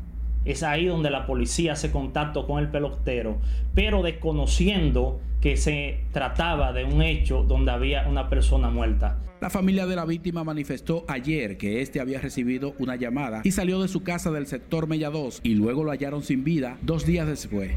Es 0.44 0.62
ahí 0.62 0.86
donde 0.86 1.10
la 1.10 1.26
policía 1.26 1.72
hace 1.72 1.90
contacto 1.90 2.46
con 2.46 2.58
el 2.58 2.70
pelotero, 2.70 3.38
pero 3.74 4.02
desconociendo 4.02 5.20
que 5.40 5.56
se 5.56 6.04
trataba 6.12 6.72
de 6.72 6.84
un 6.84 7.02
hecho 7.02 7.42
donde 7.42 7.70
había 7.70 8.06
una 8.08 8.28
persona 8.28 8.70
muerta. 8.70 9.18
La 9.40 9.48
familia 9.48 9.86
de 9.86 9.96
la 9.96 10.04
víctima 10.04 10.44
manifestó 10.44 11.04
ayer 11.08 11.56
que 11.56 11.80
este 11.80 11.98
había 12.00 12.20
recibido 12.20 12.74
una 12.78 12.96
llamada 12.96 13.40
y 13.42 13.52
salió 13.52 13.80
de 13.80 13.88
su 13.88 14.02
casa 14.02 14.30
del 14.30 14.46
sector 14.46 14.86
Mella 14.86 15.08
2 15.08 15.40
y 15.42 15.54
luego 15.54 15.82
lo 15.82 15.92
hallaron 15.92 16.22
sin 16.22 16.44
vida 16.44 16.76
dos 16.82 17.06
días 17.06 17.26
después. 17.26 17.72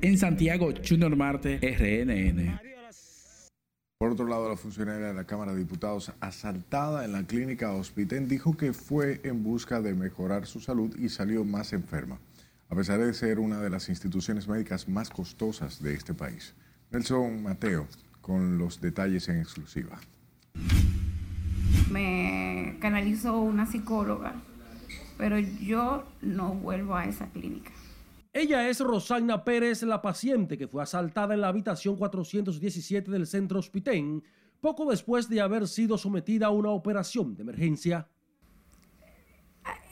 En 0.00 0.16
Santiago, 0.16 0.72
Junior 0.88 1.16
Marte, 1.16 1.58
RNN. 1.60 2.60
Por 3.98 4.12
otro 4.12 4.28
lado, 4.28 4.48
la 4.48 4.56
funcionaria 4.56 5.08
de 5.08 5.14
la 5.14 5.24
Cámara 5.24 5.52
de 5.52 5.58
Diputados, 5.58 6.12
asaltada 6.20 7.04
en 7.04 7.10
la 7.10 7.24
clínica 7.24 7.72
Hospitén, 7.72 8.28
dijo 8.28 8.56
que 8.56 8.72
fue 8.72 9.20
en 9.24 9.42
busca 9.42 9.82
de 9.82 9.92
mejorar 9.94 10.46
su 10.46 10.60
salud 10.60 10.96
y 10.96 11.08
salió 11.08 11.44
más 11.44 11.72
enferma, 11.72 12.20
a 12.68 12.76
pesar 12.76 13.00
de 13.00 13.12
ser 13.12 13.40
una 13.40 13.60
de 13.60 13.70
las 13.70 13.88
instituciones 13.88 14.46
médicas 14.46 14.88
más 14.88 15.10
costosas 15.10 15.82
de 15.82 15.94
este 15.94 16.14
país. 16.14 16.54
Nelson 16.90 17.42
Mateo, 17.42 17.86
con 18.20 18.58
los 18.58 18.80
detalles 18.80 19.28
en 19.28 19.38
exclusiva 19.38 19.98
me 21.90 22.76
canalizó 22.80 23.40
una 23.40 23.66
psicóloga, 23.66 24.34
pero 25.16 25.38
yo 25.38 26.04
no 26.20 26.54
vuelvo 26.54 26.94
a 26.94 27.06
esa 27.06 27.30
clínica. 27.30 27.72
Ella 28.32 28.68
es 28.68 28.80
Rosagna 28.80 29.42
Pérez, 29.42 29.82
la 29.82 30.02
paciente 30.02 30.58
que 30.58 30.68
fue 30.68 30.82
asaltada 30.82 31.34
en 31.34 31.40
la 31.40 31.48
habitación 31.48 31.96
417 31.96 33.10
del 33.10 33.26
centro 33.26 33.58
Hospitén 33.58 34.22
poco 34.60 34.90
después 34.90 35.28
de 35.28 35.40
haber 35.40 35.66
sido 35.66 35.98
sometida 35.98 36.46
a 36.46 36.50
una 36.50 36.70
operación 36.70 37.34
de 37.34 37.42
emergencia. 37.42 38.08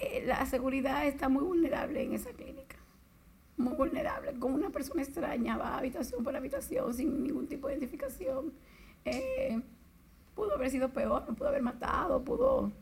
Eh, 0.00 0.24
la 0.26 0.44
seguridad 0.46 1.06
está 1.06 1.28
muy 1.28 1.44
vulnerable 1.44 2.02
en 2.02 2.12
esa 2.12 2.30
clínica, 2.30 2.56
muy 3.57 3.75
vulnerable. 3.75 4.33
Con 4.38 4.55
una 4.55 4.71
persona 4.71 5.03
extraña 5.03 5.57
va 5.57 5.79
habitación 5.79 6.23
por 6.23 6.37
habitación 6.37 6.93
sin 6.93 7.22
ningún 7.22 7.47
tipo 7.47 7.68
de 7.68 7.74
identificación. 7.74 8.53
Eh, 9.05 9.61
pudo 10.35 10.55
haber 10.55 10.70
sido 10.70 10.89
peor, 10.91 11.24
no 11.28 11.35
pudo 11.35 11.49
haber 11.49 11.62
matado, 11.62 12.22
pudo 12.22 12.72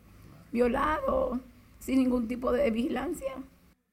violado, 0.52 1.40
sin 1.78 1.98
ningún 1.98 2.26
tipo 2.26 2.52
de 2.52 2.70
vigilancia. 2.70 3.34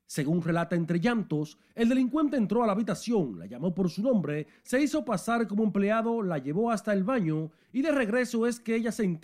Según 0.08 0.42
relata 0.42 0.76
entre 0.76 1.00
llantos, 1.00 1.58
el 1.74 1.88
delincuente 1.88 2.36
entró 2.36 2.64
a 2.64 2.68
la 2.68 2.74
habitación, 2.74 3.40
la 3.40 3.46
llamó 3.46 3.74
por 3.74 3.90
su 3.90 4.02
nombre, 4.02 4.46
se 4.62 4.82
hizo 4.82 5.06
pasar 5.06 5.48
como 5.48 5.64
empleado, 5.64 6.22
la 6.22 6.38
llevó 6.38 6.70
hasta 6.70 6.92
el 6.92 7.06
baño 7.06 7.50
y 7.72 7.82
de 7.82 7.92
regreso 7.92 8.46
es 8.46 8.60
que 8.60 8.76
ella 8.76 8.92
se 8.92 9.06